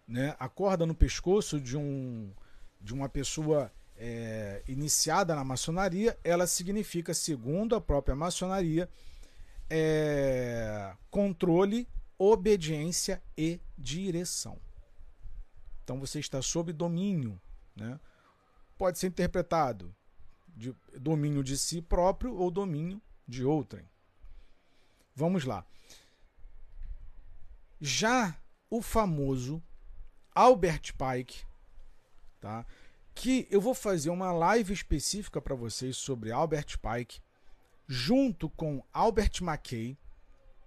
né? 0.07 0.35
a 0.39 0.49
corda 0.49 0.85
no 0.85 0.95
pescoço 0.95 1.59
de, 1.59 1.77
um, 1.77 2.33
de 2.79 2.93
uma 2.93 3.07
pessoa 3.07 3.71
é, 3.97 4.63
iniciada 4.67 5.35
na 5.35 5.43
maçonaria, 5.43 6.17
ela 6.23 6.47
significa, 6.47 7.13
segundo 7.13 7.75
a 7.75 7.81
própria 7.81 8.15
maçonaria, 8.15 8.89
é, 9.69 10.93
controle, 11.09 11.87
obediência 12.17 13.21
e 13.37 13.59
direção. 13.77 14.59
Então 15.91 15.99
você 15.99 16.21
está 16.21 16.41
sob 16.41 16.71
domínio. 16.71 17.37
Né? 17.75 17.99
Pode 18.77 18.97
ser 18.97 19.07
interpretado 19.07 19.93
de 20.55 20.73
domínio 20.97 21.43
de 21.43 21.57
si 21.57 21.81
próprio 21.81 22.33
ou 22.33 22.49
domínio 22.49 23.01
de 23.27 23.43
outrem. 23.43 23.85
Vamos 25.13 25.43
lá. 25.43 25.65
Já 27.81 28.39
o 28.69 28.81
famoso 28.81 29.61
Albert 30.33 30.93
Pike, 30.93 31.43
tá? 32.39 32.65
Que 33.13 33.45
eu 33.51 33.59
vou 33.59 33.75
fazer 33.75 34.11
uma 34.11 34.31
live 34.31 34.71
específica 34.71 35.41
para 35.41 35.55
vocês 35.55 35.97
sobre 35.97 36.31
Albert 36.31 36.77
Pike, 36.79 37.19
junto 37.85 38.49
com 38.49 38.81
Albert 38.93 39.41
McKay, 39.41 39.97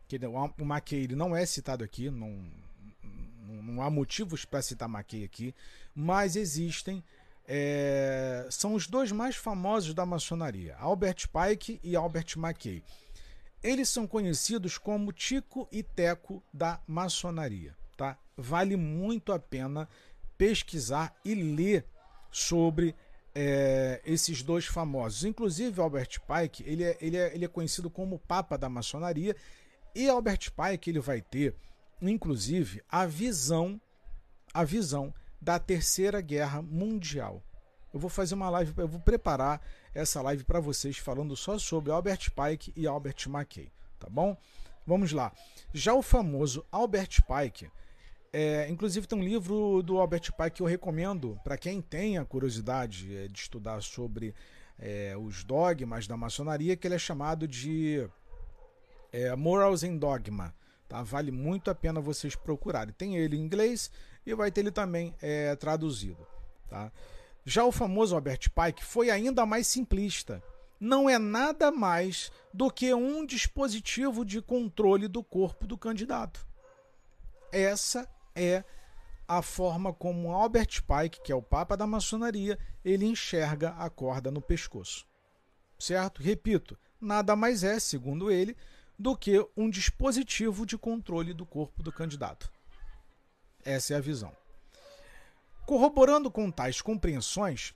que 0.07 0.19
o 0.19 0.65
McKay 0.65 1.05
ele 1.05 1.17
não 1.17 1.35
é 1.35 1.47
citado 1.47 1.83
aqui, 1.83 2.11
não, 2.11 2.53
não 3.63 3.83
há 3.83 3.91
motivos 3.91 4.45
para 4.45 4.63
citar 4.63 4.89
McKay 4.89 5.25
aqui, 5.25 5.55
mas 5.95 6.37
existem 6.37 7.03
é, 7.47 8.47
são 8.51 8.75
os 8.75 8.87
dois 8.87 9.13
mais 9.13 9.37
famosos 9.37 9.93
da 9.93 10.07
maçonaria, 10.07 10.77
Albert 10.79 11.29
Pike 11.29 11.79
e 11.83 11.95
Albert 11.95 12.37
McKay. 12.37 12.83
Eles 13.63 13.89
são 13.89 14.07
conhecidos 14.07 14.77
como 14.79 15.13
Tico 15.13 15.69
e 15.73 15.83
Teco 15.83 16.43
da 16.53 16.81
maçonaria. 16.87 17.75
Tá? 17.97 18.19
Vale 18.37 18.77
muito 18.77 19.33
a 19.33 19.39
pena 19.39 19.89
pesquisar 20.37 21.15
e 21.25 21.35
ler 21.35 21.87
sobre 22.31 22.95
é, 23.35 24.01
esses 24.05 24.43
dois 24.43 24.67
famosos. 24.67 25.25
Inclusive, 25.25 25.81
Albert 25.81 26.21
Pike 26.21 26.63
ele 26.67 26.85
é, 26.85 26.99
ele, 27.01 27.17
é, 27.17 27.35
ele 27.35 27.45
é 27.45 27.49
conhecido 27.49 27.89
como 27.89 28.19
Papa 28.19 28.59
da 28.59 28.69
maçonaria. 28.69 29.35
E 29.95 30.09
Albert 30.09 30.51
Pike 30.51 30.91
ele 30.91 31.01
vai 31.01 31.23
ter, 31.23 31.55
inclusive, 32.09 32.83
a 32.89 33.07
visão, 33.07 33.81
a 34.53 34.65
visão 34.65 35.15
da 35.41 35.59
Terceira 35.59 36.21
Guerra 36.21 36.63
Mundial. 36.63 37.43
Eu 37.93 38.01
vou 38.01 38.11
fazer 38.11 38.35
uma 38.35 38.51
live, 38.51 38.73
eu 38.77 38.89
vou 38.89 39.01
preparar 39.01 39.61
essa 39.95 40.21
live 40.21 40.43
para 40.43 40.59
vocês 40.59 40.99
falando 40.99 41.37
só 41.37 41.59
sobre 41.59 41.93
Albert 41.93 42.31
Pike 42.33 42.73
e 42.75 42.87
Albert 42.87 43.27
McKay, 43.29 43.71
tá 44.01 44.09
bom? 44.11 44.37
Vamos 44.87 45.13
lá. 45.13 45.33
Já 45.73 45.95
o 45.95 46.03
famoso 46.03 46.67
Albert 46.73 47.23
Pike, 47.23 47.71
é, 48.33 48.69
inclusive 48.69 49.07
tem 49.07 49.17
um 49.19 49.23
livro 49.23 49.81
do 49.83 49.99
Albert 49.99 50.33
Pike 50.37 50.57
que 50.57 50.63
eu 50.63 50.67
recomendo 50.67 51.39
para 51.45 51.57
quem 51.57 51.81
tenha 51.81 52.25
curiosidade 52.25 53.17
é, 53.17 53.29
de 53.29 53.39
estudar 53.39 53.81
sobre 53.81 54.35
é, 54.79 55.17
os 55.17 55.45
dogmas 55.45 56.07
da 56.09 56.17
maçonaria, 56.17 56.77
que 56.77 56.87
ele 56.87 56.97
é 56.97 56.99
chamado 56.99 57.47
de 57.47 58.09
é, 59.13 59.37
Morals 59.37 59.85
and 59.85 59.97
Dogma. 59.97 60.53
Tá? 60.89 61.03
Vale 61.03 61.31
muito 61.31 61.71
a 61.71 61.75
pena 61.75 62.01
vocês 62.01 62.37
procurarem. 62.37 62.95
Tem 62.95 63.17
ele 63.17 63.37
em 63.37 63.41
inglês 63.41 63.91
e 64.25 64.35
vai 64.35 64.51
ter 64.51 64.61
ele 64.61 64.71
também 64.71 65.15
é, 65.21 65.55
traduzido. 65.57 66.27
Tá? 66.69 66.93
Já 67.45 67.65
o 67.65 67.73
famoso 67.73 68.15
Albert 68.15 68.51
Pike 68.51 68.85
foi 68.85 69.11
ainda 69.11 69.45
mais 69.45 69.67
simplista. 69.67 70.43
Não 70.81 71.09
é 71.09 71.19
nada 71.19 71.71
mais 71.71 72.31
do 72.53 72.71
que 72.71 72.93
um 72.93 73.25
dispositivo 73.25 74.25
de 74.25 74.43
controle 74.43 75.09
do 75.09 75.23
corpo 75.23 75.67
do 75.67 75.79
candidato. 75.79 76.47
Essa 77.53 78.09
é 78.35 78.65
a 79.27 79.41
forma 79.41 79.93
como 79.93 80.33
Albert 80.33 80.83
Pike, 80.83 81.23
que 81.23 81.33
é 81.33 81.35
o 81.35 81.43
papa 81.43 81.77
da 81.77 81.87
maçonaria, 81.87 82.59
ele 82.85 83.07
enxerga 83.07 83.71
a 83.71 83.89
corda 83.89 84.31
no 84.31 84.41
pescoço. 84.41 85.07
Certo? 85.79 86.23
Repito, 86.23 86.79
nada 87.01 87.35
mais 87.35 87.65
é, 87.65 87.79
segundo 87.79 88.31
ele, 88.31 88.57
do 88.99 89.17
que 89.17 89.45
um 89.57 89.69
dispositivo 89.69 90.65
de 90.65 90.79
controle 90.79 91.33
do 91.33 91.45
corpo 91.45 91.83
do 91.83 91.93
candidato. 91.93 92.51
Essa 93.65 93.95
é 93.95 93.97
a 93.97 94.01
visão. 94.01 94.33
Corroborando 95.67 96.31
com 96.31 96.51
tais 96.51 96.81
compreensões, 96.81 97.75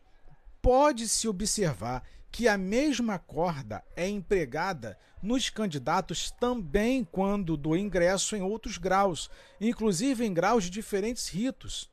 pode-se 0.60 1.26
observar 1.26 2.02
que 2.30 2.46
a 2.46 2.58
mesma 2.58 3.18
corda 3.18 3.82
é 3.96 4.06
empregada 4.06 4.98
nos 5.22 5.48
candidatos 5.48 6.30
também 6.30 7.02
quando 7.02 7.56
do 7.56 7.76
ingresso 7.76 8.36
em 8.36 8.42
outros 8.42 8.76
graus, 8.76 9.30
inclusive 9.60 10.24
em 10.24 10.32
graus 10.32 10.64
de 10.64 10.70
diferentes 10.70 11.28
ritos. 11.28 11.90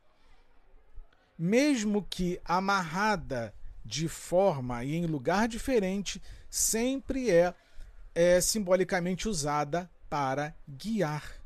Mesmo 1.38 2.04
que 2.04 2.40
amarrada 2.44 3.54
de 3.84 4.08
forma 4.08 4.84
e 4.84 4.96
em 4.96 5.06
lugar 5.06 5.48
diferente, 5.48 6.22
sempre 6.50 7.30
é, 7.30 7.54
é 8.16 8.40
simbolicamente 8.40 9.28
usada 9.28 9.92
para 10.10 10.56
guiar. 10.68 11.46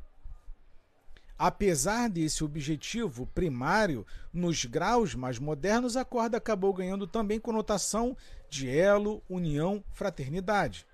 Apesar 1.37 2.09
desse 2.09 2.43
objetivo 2.43 3.25
primário, 3.25 4.05
nos 4.31 4.65
graus 4.65 5.15
mais 5.15 5.39
modernos, 5.39 5.97
a 5.97 6.05
corda 6.05 6.37
acabou 6.37 6.71
ganhando 6.73 7.07
também 7.07 7.39
conotação 7.39 8.15
de 8.49 8.69
elo, 8.69 9.23
união, 9.27 9.83
fraternidade. 9.91 10.85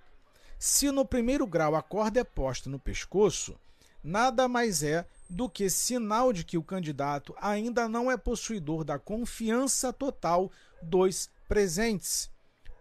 Se 0.58 0.90
no 0.92 1.04
primeiro 1.04 1.46
grau 1.46 1.76
a 1.76 1.82
corda 1.82 2.22
é 2.22 2.24
posta 2.24 2.70
no 2.70 2.80
pescoço, 2.80 3.60
nada 4.04 4.48
mais 4.48 4.84
é 4.84 5.06
do 5.30 5.50
que 5.50 5.70
sinal 5.70 6.32
de 6.32 6.46
que 6.46 6.58
o 6.58 6.64
candidato 6.64 7.36
ainda 7.42 7.90
não 7.90 8.10
é 8.10 8.16
possuidor 8.16 8.84
da 8.84 9.00
confiança 9.00 9.92
total 9.92 10.52
dos 10.82 11.30
presentes, 11.48 12.30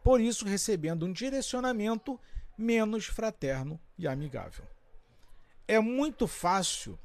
por 0.02 0.20
isso 0.20 0.44
recebendo 0.44 1.07
um 1.07 1.12
direcionamento 1.12 2.20
menos 2.57 3.07
fraterno 3.07 3.81
e 3.99 4.07
amigável. 4.07 4.64
É 5.67 5.79
muito 5.81 6.27
fácil 6.27 6.99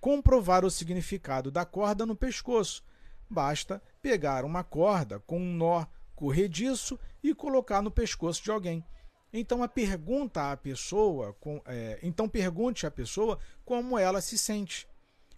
comprovar 0.00 0.64
o 0.64 0.70
significado 0.70 1.50
da 1.50 1.64
corda 1.64 2.06
no 2.06 2.16
pescoço. 2.16 2.82
Basta 3.28 3.82
pegar 4.02 4.44
uma 4.44 4.64
corda 4.64 5.20
com 5.20 5.38
um 5.38 5.54
nó 5.54 5.86
corrediço 6.14 6.98
e 7.22 7.34
colocar 7.34 7.80
no 7.80 7.90
pescoço 7.90 8.42
de 8.42 8.50
alguém. 8.50 8.84
Então 9.32 9.62
a 9.62 9.68
pergunta 9.68 10.50
à 10.50 10.56
pessoa, 10.56 11.36
é, 11.66 11.98
então 12.02 12.28
pergunte 12.28 12.86
à 12.86 12.90
pessoa 12.90 13.38
como 13.64 13.98
ela 13.98 14.20
se 14.20 14.36
sente, 14.36 14.88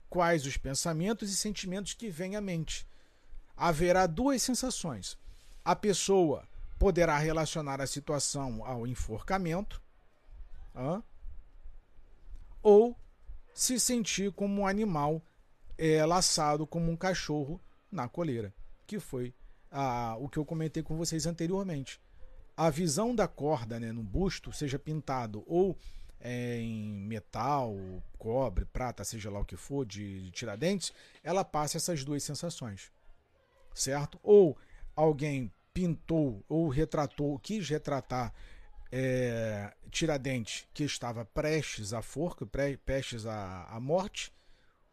quais 0.09 0.47
os 0.47 0.57
pensamentos 0.57 1.31
e 1.31 1.37
sentimentos 1.37 1.93
que 1.93 2.09
vêm 2.09 2.37
à 2.37 2.41
mente. 2.41 2.87
Haverá 3.55 4.07
duas 4.07 4.43
sensações. 4.43 5.19
A 5.65 5.77
pessoa 5.77 6.49
poderá 6.83 7.17
relacionar 7.17 7.81
a 7.81 7.87
situação 7.87 8.67
ao 8.67 8.89
enforcamento, 8.89 9.81
ou 12.61 12.97
se 13.55 13.79
sentir 13.79 14.33
como 14.33 14.63
um 14.63 14.67
animal 14.67 15.23
é, 15.79 16.05
laçado 16.05 16.67
como 16.67 16.91
um 16.91 16.97
cachorro 16.97 17.61
na 17.89 18.09
coleira, 18.09 18.53
que 18.85 18.99
foi 18.99 19.33
ah, 19.71 20.17
o 20.19 20.29
que 20.29 20.41
eu 20.41 20.45
comentei 20.45 20.83
com 20.83 20.97
vocês 20.97 21.25
anteriormente. 21.25 22.01
A 22.57 22.69
visão 22.69 23.15
da 23.15 23.29
corda 23.29 23.79
né, 23.79 23.93
no 23.93 24.03
busto, 24.03 24.53
seja 24.53 24.77
pintado 24.77 25.45
ou 25.47 25.79
é, 26.19 26.59
em 26.59 26.83
metal, 27.07 27.77
cobre, 28.19 28.65
prata, 28.65 29.05
seja 29.05 29.31
lá 29.31 29.39
o 29.39 29.45
que 29.45 29.57
for, 29.57 29.87
de, 29.87 30.25
de 30.25 30.31
tiradentes, 30.33 30.93
ela 31.23 31.45
passa 31.45 31.77
essas 31.77 32.03
duas 32.03 32.25
sensações, 32.25 32.91
certo? 33.73 34.19
Ou 34.21 34.59
alguém 34.97 35.53
pintou 35.73 36.45
ou 36.49 36.69
retratou, 36.69 37.39
quis 37.39 37.69
retratar 37.69 38.33
é, 38.91 39.73
Tiradentes 39.91 40.67
que 40.73 40.85
estava 40.85 41.25
prestes 41.25 41.93
à 41.93 42.03
forca, 42.03 42.47
prestes 42.85 43.27
à, 43.27 43.65
à 43.65 43.81
morte, 43.81 44.33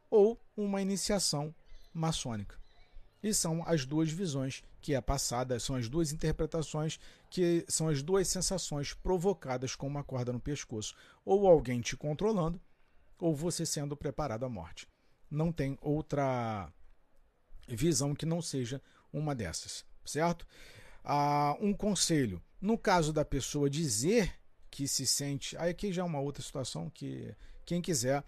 ou 0.10 0.39
uma 0.56 0.82
iniciação 0.82 1.54
maçônica. 1.94 2.58
E 3.22 3.34
são 3.34 3.63
as 3.68 3.86
duas 3.86 4.10
visões 4.10 4.63
que 4.82 4.94
é 4.94 5.02
passada, 5.02 5.60
são 5.60 5.76
as 5.76 5.89
duas 5.89 6.13
interpretações 6.13 7.00
que 7.30 7.65
são 7.68 7.89
as 7.89 8.02
duas 8.02 8.28
sensações 8.28 8.94
provocadas 8.94 9.76
com 9.76 9.86
uma 9.86 10.04
corda 10.04 10.32
no 10.32 10.39
pescoço. 10.39 10.96
Ou 11.26 11.48
alguém 11.48 11.82
te 11.82 11.98
controlando, 11.98 12.60
ou 13.20 13.36
você 13.36 13.65
sendo 13.65 13.98
preparado 13.98 14.46
à 14.46 14.50
morte. 14.50 14.88
Não 15.30 15.52
tem 15.52 15.78
outra 15.82 16.72
visão 17.68 18.15
que 18.15 18.26
não 18.26 18.42
seja 18.42 18.82
uma 19.12 19.36
dessas, 19.36 19.86
certo? 20.10 20.45
Ah, 21.04 21.58
um 21.60 21.74
conselho 21.74 22.41
no 22.62 22.78
caso 22.78 23.13
da 23.13 23.24
pessoa 23.24 23.69
dizer 23.69 24.34
que 24.69 24.88
se 24.88 25.06
sente. 25.06 25.58
Aí 25.58 25.72
aqui 25.72 25.91
já 25.91 26.02
é 26.02 26.06
uma 26.06 26.19
outra 26.19 26.43
situação 26.43 26.89
que 26.89 27.34
quem 27.65 27.82
quiser 27.82 28.24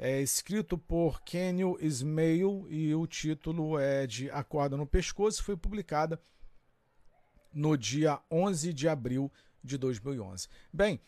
É 0.00 0.20
escrito 0.20 0.78
por 0.78 1.22
Kenio 1.22 1.76
Ismail 1.80 2.66
e 2.70 2.94
o 2.94 3.06
título 3.06 3.78
é 3.78 4.06
de 4.06 4.30
Acorda 4.30 4.76
no 4.76 4.86
Pescoço. 4.86 5.42
Foi 5.42 5.56
publicada 5.56 6.20
no 7.52 7.76
dia 7.76 8.20
11 8.30 8.72
de 8.72 8.88
abril 8.88 9.32
de 9.62 9.76
2011. 9.76 10.48
Bem, 10.72 11.00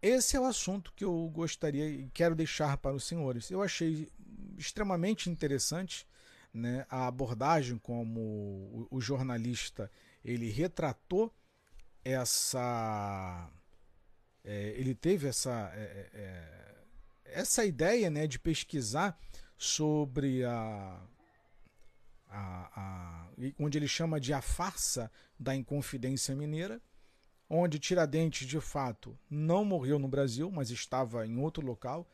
esse 0.00 0.36
é 0.36 0.40
o 0.40 0.44
assunto 0.44 0.92
que 0.94 1.04
eu 1.04 1.30
gostaria 1.32 1.88
e 1.88 2.10
quero 2.12 2.34
deixar 2.34 2.76
para 2.76 2.94
os 2.94 3.04
senhores. 3.04 3.50
Eu 3.50 3.62
achei 3.62 4.10
extremamente 4.58 5.30
interessante 5.30 6.06
né, 6.52 6.84
a 6.90 7.06
abordagem 7.06 7.78
como 7.78 8.88
o, 8.90 9.00
jornalista 9.00 9.90
ele 10.24 10.50
retratou 10.50 11.32
essa 12.04 13.48
é, 14.44 14.74
ele 14.76 14.94
teve 14.94 15.28
essa 15.28 15.72
é, 15.74 15.80
é, 15.80 16.20
é 16.20 16.62
essa 17.24 17.64
ideia 17.64 18.10
né, 18.10 18.26
de 18.26 18.38
pesquisar 18.38 19.18
sobre 19.56 20.44
a, 20.44 21.00
a, 22.32 22.70
a 22.74 23.28
onde 23.58 23.78
ele 23.78 23.88
chama 23.88 24.20
de 24.20 24.32
a 24.32 24.40
farsa 24.40 25.10
da 25.38 25.54
Inconfidência 25.54 26.34
Mineira 26.34 26.80
onde 27.54 27.78
Tiradentes 27.78 28.48
de 28.48 28.58
fato 28.60 29.18
não 29.28 29.62
morreu 29.62 29.98
no 29.98 30.08
Brasil, 30.08 30.50
mas 30.50 30.70
estava 30.70 31.26
em 31.26 31.36
outro 31.36 31.64
local, 31.64 32.10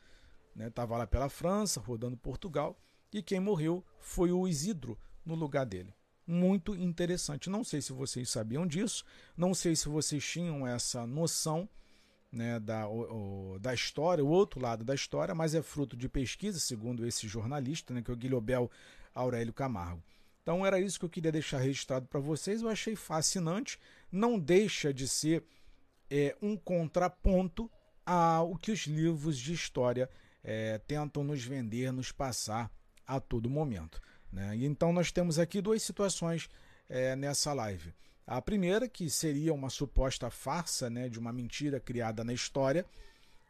estava 0.59 0.95
né? 0.95 0.99
lá 0.99 1.07
pela 1.07 1.29
França, 1.29 1.81
rodando 1.81 2.17
Portugal, 2.17 2.77
e 3.13 3.23
quem 3.23 3.39
morreu 3.39 3.85
foi 4.01 4.33
o 4.33 4.49
Isidro 4.49 4.99
no 5.25 5.37
lugar 5.37 5.65
dele. 5.65 5.95
Muito 6.27 6.75
interessante. 6.75 7.49
Não 7.49 7.63
sei 7.63 7.81
se 7.81 7.93
vocês 7.93 8.29
sabiam 8.29 8.67
disso, 8.67 9.05
não 9.37 9.55
sei 9.55 9.77
se 9.77 9.89
vocês 9.89 10.25
tinham 10.25 10.67
essa 10.67 11.07
noção 11.07 11.69
né, 12.33 12.59
da, 12.59 12.89
o, 12.89 13.59
da 13.61 13.73
história, 13.73 14.25
o 14.25 14.29
outro 14.29 14.61
lado 14.61 14.85
da 14.85 14.95
história, 14.95 15.37
mas 15.37 15.55
é 15.55 15.63
fruto 15.63 15.97
de 15.97 16.09
pesquisa, 16.09 16.59
segundo 16.59 17.07
esse 17.07 17.29
jornalista, 17.29 17.95
né, 17.95 18.03
que 18.03 18.11
é 18.11 18.15
o 18.15 18.17
Guilherme 18.17 18.69
Aurélio 19.19 19.53
Camargo. 19.53 20.03
Então 20.43 20.65
era 20.65 20.81
isso 20.81 20.99
que 20.99 21.05
eu 21.05 21.11
queria 21.11 21.33
deixar 21.33 21.59
registrado 21.59 22.07
para 22.07 22.21
vocês. 22.21 22.63
Eu 22.63 22.69
achei 22.69 22.97
fascinante. 22.97 23.79
Não 24.11 24.39
deixa 24.39 24.95
de 24.95 25.07
ser 25.07 25.45
é, 26.11 26.35
um 26.41 26.57
contraponto 26.57 27.71
ao 28.07 28.57
que 28.57 28.71
os 28.71 28.87
livros 28.87 29.39
de 29.39 29.53
história 29.53 30.09
é, 30.43 30.79
tentam 30.79 31.23
nos 31.23 31.45
vender, 31.45 31.93
nos 31.93 32.11
passar 32.11 32.71
a 33.07 33.21
todo 33.21 33.51
momento. 33.51 34.01
Né? 34.33 34.57
E 34.57 34.65
então 34.65 34.93
nós 34.93 35.13
temos 35.13 35.39
aqui 35.39 35.61
duas 35.61 35.83
situações 35.83 36.49
é, 36.89 37.15
nessa 37.15 37.53
live. 37.53 37.93
A 38.27 38.41
primeira, 38.41 38.89
que 38.89 39.11
seria 39.11 39.53
uma 39.53 39.71
suposta 39.71 40.31
farsa 40.31 40.89
né, 40.89 41.09
de 41.09 41.19
uma 41.19 41.33
mentira 41.33 41.81
criada 41.81 42.23
na 42.23 42.33
história 42.33 42.87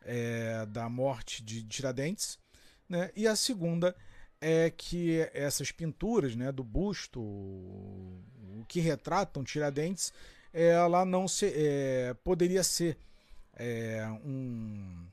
é, 0.03 0.65
da 0.67 0.89
morte 0.89 1.43
de 1.43 1.63
Tiradentes. 1.65 2.39
Né? 2.89 3.11
E 3.15 3.27
a 3.27 3.37
segunda 3.37 3.95
é 4.41 4.71
que 4.71 5.29
essas 5.33 5.73
pinturas 5.73 6.37
né, 6.37 6.53
do 6.53 6.63
busto, 6.63 7.21
o 7.21 8.65
que 8.69 8.81
retratam 8.81 9.45
Tiradentes, 9.45 10.13
ela 10.53 11.05
não 11.05 11.27
se, 11.27 11.53
é, 11.55 12.15
poderia 12.25 12.63
ser 12.63 12.99
é, 13.55 14.07
um, 14.25 15.07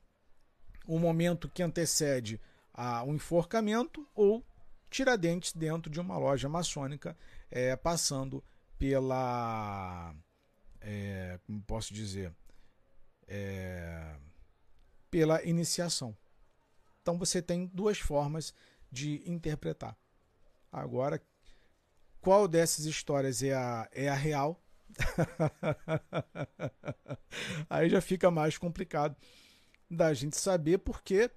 um 0.86 0.98
momento 0.98 1.48
que 1.48 1.62
antecede 1.62 2.40
a 2.72 3.02
um 3.02 3.14
enforcamento 3.14 4.06
ou 4.14 4.44
Tiradentes 4.88 5.52
dentro 5.52 5.90
de 5.90 6.00
uma 6.00 6.16
loja 6.16 6.48
maçônica, 6.48 7.16
é, 7.50 7.74
passando 7.74 8.42
pela. 8.78 10.14
É, 10.80 11.40
como 11.44 11.60
posso 11.62 11.92
dizer? 11.92 12.32
É, 13.26 14.14
pela 15.10 15.42
iniciação. 15.44 16.16
Então 17.02 17.18
você 17.18 17.42
tem 17.42 17.66
duas 17.66 17.98
formas 17.98 18.54
de 18.90 19.22
interpretar. 19.30 19.96
Agora, 20.70 21.20
qual 22.20 22.48
dessas 22.48 22.84
histórias 22.84 23.42
é 23.42 23.54
a, 23.54 23.88
é 23.92 24.08
a 24.08 24.14
real? 24.14 24.62
Aí 27.68 27.88
já 27.88 28.00
fica 28.00 28.30
mais 28.30 28.58
complicado 28.58 29.16
da 29.90 30.12
gente 30.12 30.36
saber, 30.36 30.78
porque, 30.78 31.30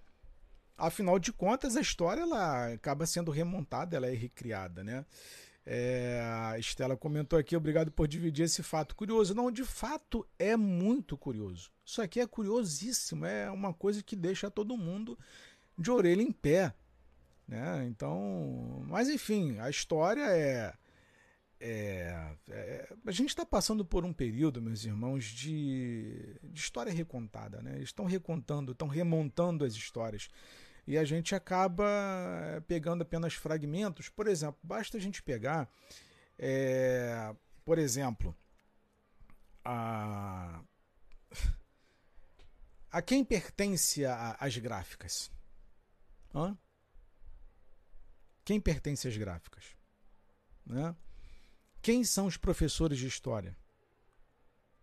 afinal 0.78 1.20
de 1.20 1.32
contas, 1.32 1.76
a 1.76 1.82
história 1.82 2.22
ela 2.22 2.74
acaba 2.74 3.06
sendo 3.06 3.32
remontada, 3.32 3.96
ela 3.96 4.08
é 4.08 4.14
recriada, 4.14 4.84
né? 4.84 5.06
É, 5.72 6.20
a 6.24 6.58
Estela 6.58 6.98
comentou 6.98 7.38
aqui, 7.38 7.56
obrigado 7.56 7.92
por 7.92 8.08
dividir 8.08 8.46
esse 8.46 8.64
fato 8.64 8.96
curioso. 8.96 9.36
Não, 9.36 9.52
de 9.52 9.64
fato 9.64 10.28
é 10.40 10.58
muito 10.58 11.16
curioso. 11.16 11.70
Isso 11.86 12.02
aqui 12.02 12.20
é 12.20 12.26
curiosíssimo, 12.26 13.26
é 13.26 13.52
uma 13.52 13.72
coisa 13.72 14.02
que 14.02 14.16
deixa 14.16 14.50
todo 14.50 14.76
mundo 14.76 15.18
de 15.78 15.92
orelha 15.92 16.24
em 16.24 16.32
pé. 16.32 16.74
Né? 17.50 17.88
Então, 17.88 18.84
mas 18.88 19.10
enfim, 19.10 19.58
a 19.58 19.72
história 19.72 20.22
é, 20.22 20.72
é, 21.60 22.36
é 22.48 22.94
a 23.08 23.12
gente 23.12 23.30
está 23.30 23.44
passando 23.44 23.84
por 23.84 24.06
um 24.06 24.14
período, 24.14 24.62
meus 24.62 24.86
irmãos, 24.86 25.26
de, 25.26 26.40
de 26.44 26.60
história 26.60 26.94
recontada. 26.94 27.60
Né? 27.64 27.78
Eles 27.78 27.90
estão 27.90 28.06
recontando, 28.06 28.74
estão 28.74 28.88
remontando 28.88 29.66
as 29.66 29.74
histórias. 29.74 30.30
e 30.86 30.96
a 30.96 31.04
gente 31.04 31.34
acaba 31.34 31.86
eh, 32.44 32.60
pegando 32.68 33.02
apenas 33.02 33.34
fragmentos. 33.34 34.10
Por 34.10 34.28
exemplo, 34.28 34.60
basta 34.62 34.98
a 34.98 35.02
gente 35.02 35.24
pegar, 35.24 35.68
é, 36.38 37.36
por 37.66 37.80
exemplo, 37.80 38.36
a, 39.66 40.62
a 42.92 43.02
quem 43.02 43.26
pertence 43.26 44.06
as 44.06 44.56
gráficas? 44.58 45.32
Hã? 46.34 46.56
Quem 48.50 48.60
pertence 48.60 49.08
às 49.08 49.16
gráficas? 49.16 49.78
Né? 50.66 50.96
Quem 51.84 52.04
são 52.04 52.26
os 52.26 52.36
professores 52.36 52.98
de 52.98 53.06
história? 53.06 53.56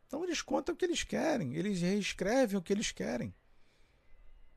Então 0.06 0.22
eles 0.22 0.40
contam 0.40 0.72
o 0.72 0.78
que 0.78 0.84
eles 0.84 1.02
querem, 1.02 1.56
eles 1.56 1.80
reescrevem 1.80 2.56
o 2.56 2.62
que 2.62 2.72
eles 2.72 2.92
querem. 2.92 3.34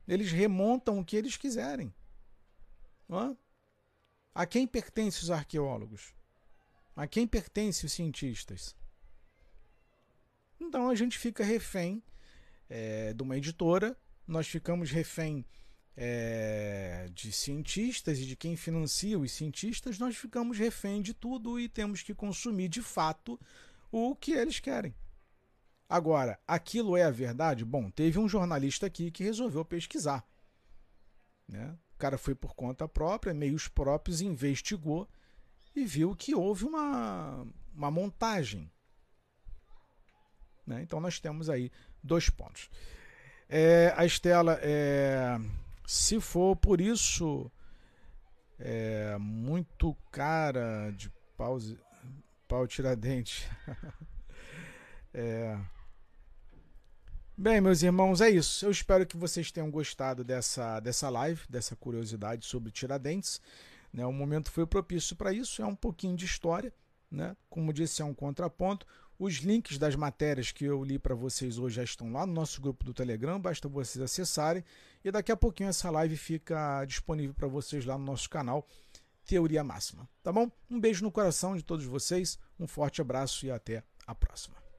Eles 0.06 0.30
remontam 0.30 0.96
o 0.96 1.04
que 1.04 1.16
eles 1.16 1.36
quiserem. 1.36 1.92
Hã? 3.10 3.36
A 4.32 4.46
quem 4.46 4.64
pertencem 4.64 5.24
os 5.24 5.30
arqueólogos? 5.32 6.14
A 6.94 7.04
quem 7.08 7.26
pertencem 7.26 7.88
os 7.88 7.92
cientistas? 7.92 8.76
Então 10.60 10.88
a 10.88 10.94
gente 10.94 11.18
fica 11.18 11.42
refém 11.42 12.00
é, 12.68 13.12
de 13.12 13.24
uma 13.24 13.36
editora, 13.36 13.98
nós 14.24 14.46
ficamos 14.46 14.92
refém 14.92 15.44
é, 15.96 17.08
de 17.12 17.32
cientistas 17.32 18.18
e 18.18 18.26
de 18.26 18.36
quem 18.36 18.56
financia 18.56 19.18
os 19.18 19.32
cientistas, 19.32 19.98
nós 19.98 20.16
ficamos 20.16 20.58
refém 20.58 21.02
de 21.02 21.12
tudo 21.12 21.58
e 21.58 21.68
temos 21.68 22.02
que 22.02 22.14
consumir 22.14 22.68
de 22.68 22.82
fato 22.82 23.38
o 23.90 24.14
que 24.14 24.32
eles 24.32 24.60
querem. 24.60 24.94
Agora, 25.88 26.38
aquilo 26.46 26.96
é 26.96 27.02
a 27.02 27.10
verdade? 27.10 27.64
Bom, 27.64 27.90
teve 27.90 28.18
um 28.18 28.28
jornalista 28.28 28.86
aqui 28.86 29.10
que 29.10 29.24
resolveu 29.24 29.64
pesquisar. 29.64 30.24
Né? 31.48 31.76
O 31.94 31.98
cara 31.98 32.16
foi 32.16 32.34
por 32.34 32.54
conta 32.54 32.86
própria, 32.86 33.34
meios 33.34 33.66
próprios, 33.66 34.20
investigou 34.20 35.08
e 35.74 35.84
viu 35.84 36.14
que 36.14 36.34
houve 36.34 36.64
uma, 36.64 37.44
uma 37.74 37.90
montagem. 37.90 38.70
Né? 40.64 40.82
Então 40.82 41.00
nós 41.00 41.18
temos 41.18 41.50
aí 41.50 41.72
dois 42.02 42.30
pontos. 42.30 42.70
É, 43.48 43.92
a 43.96 44.06
Estela, 44.06 44.60
é, 44.62 45.36
se 45.90 46.20
for 46.20 46.54
por 46.54 46.80
isso, 46.80 47.50
é, 48.60 49.16
muito 49.18 49.92
cara 50.12 50.92
de 50.92 51.10
pause, 51.36 51.76
pau 52.46 52.64
tiradentes. 52.64 53.44
é, 55.12 55.58
Bem, 57.36 57.60
meus 57.60 57.82
irmãos, 57.82 58.20
é 58.20 58.30
isso. 58.30 58.64
Eu 58.64 58.70
espero 58.70 59.04
que 59.04 59.16
vocês 59.16 59.50
tenham 59.50 59.68
gostado 59.68 60.22
dessa, 60.22 60.78
dessa 60.78 61.08
live, 61.08 61.42
dessa 61.48 61.74
curiosidade 61.74 62.46
sobre 62.46 62.70
Tiradentes. 62.70 63.40
Né? 63.92 64.06
O 64.06 64.12
momento 64.12 64.48
foi 64.48 64.66
propício 64.68 65.16
para 65.16 65.32
isso, 65.32 65.60
é 65.60 65.66
um 65.66 65.74
pouquinho 65.74 66.14
de 66.14 66.24
história. 66.24 66.72
Né? 67.10 67.36
Como 67.48 67.72
disse, 67.72 68.00
é 68.00 68.04
um 68.04 68.14
contraponto. 68.14 68.86
Os 69.20 69.34
links 69.34 69.76
das 69.76 69.94
matérias 69.94 70.50
que 70.50 70.64
eu 70.64 70.82
li 70.82 70.98
para 70.98 71.14
vocês 71.14 71.58
hoje 71.58 71.76
já 71.76 71.84
estão 71.84 72.10
lá 72.10 72.24
no 72.24 72.32
nosso 72.32 72.58
grupo 72.58 72.82
do 72.86 72.94
Telegram, 72.94 73.38
basta 73.38 73.68
vocês 73.68 74.02
acessarem. 74.02 74.64
E 75.04 75.10
daqui 75.10 75.30
a 75.30 75.36
pouquinho 75.36 75.68
essa 75.68 75.90
live 75.90 76.16
fica 76.16 76.82
disponível 76.86 77.34
para 77.34 77.46
vocês 77.46 77.84
lá 77.84 77.98
no 77.98 78.04
nosso 78.06 78.30
canal 78.30 78.66
Teoria 79.26 79.62
Máxima. 79.62 80.08
Tá 80.22 80.32
bom? 80.32 80.50
Um 80.70 80.80
beijo 80.80 81.04
no 81.04 81.12
coração 81.12 81.54
de 81.54 81.62
todos 81.62 81.84
vocês, 81.84 82.38
um 82.58 82.66
forte 82.66 83.02
abraço 83.02 83.44
e 83.44 83.50
até 83.50 83.84
a 84.06 84.14
próxima. 84.14 84.69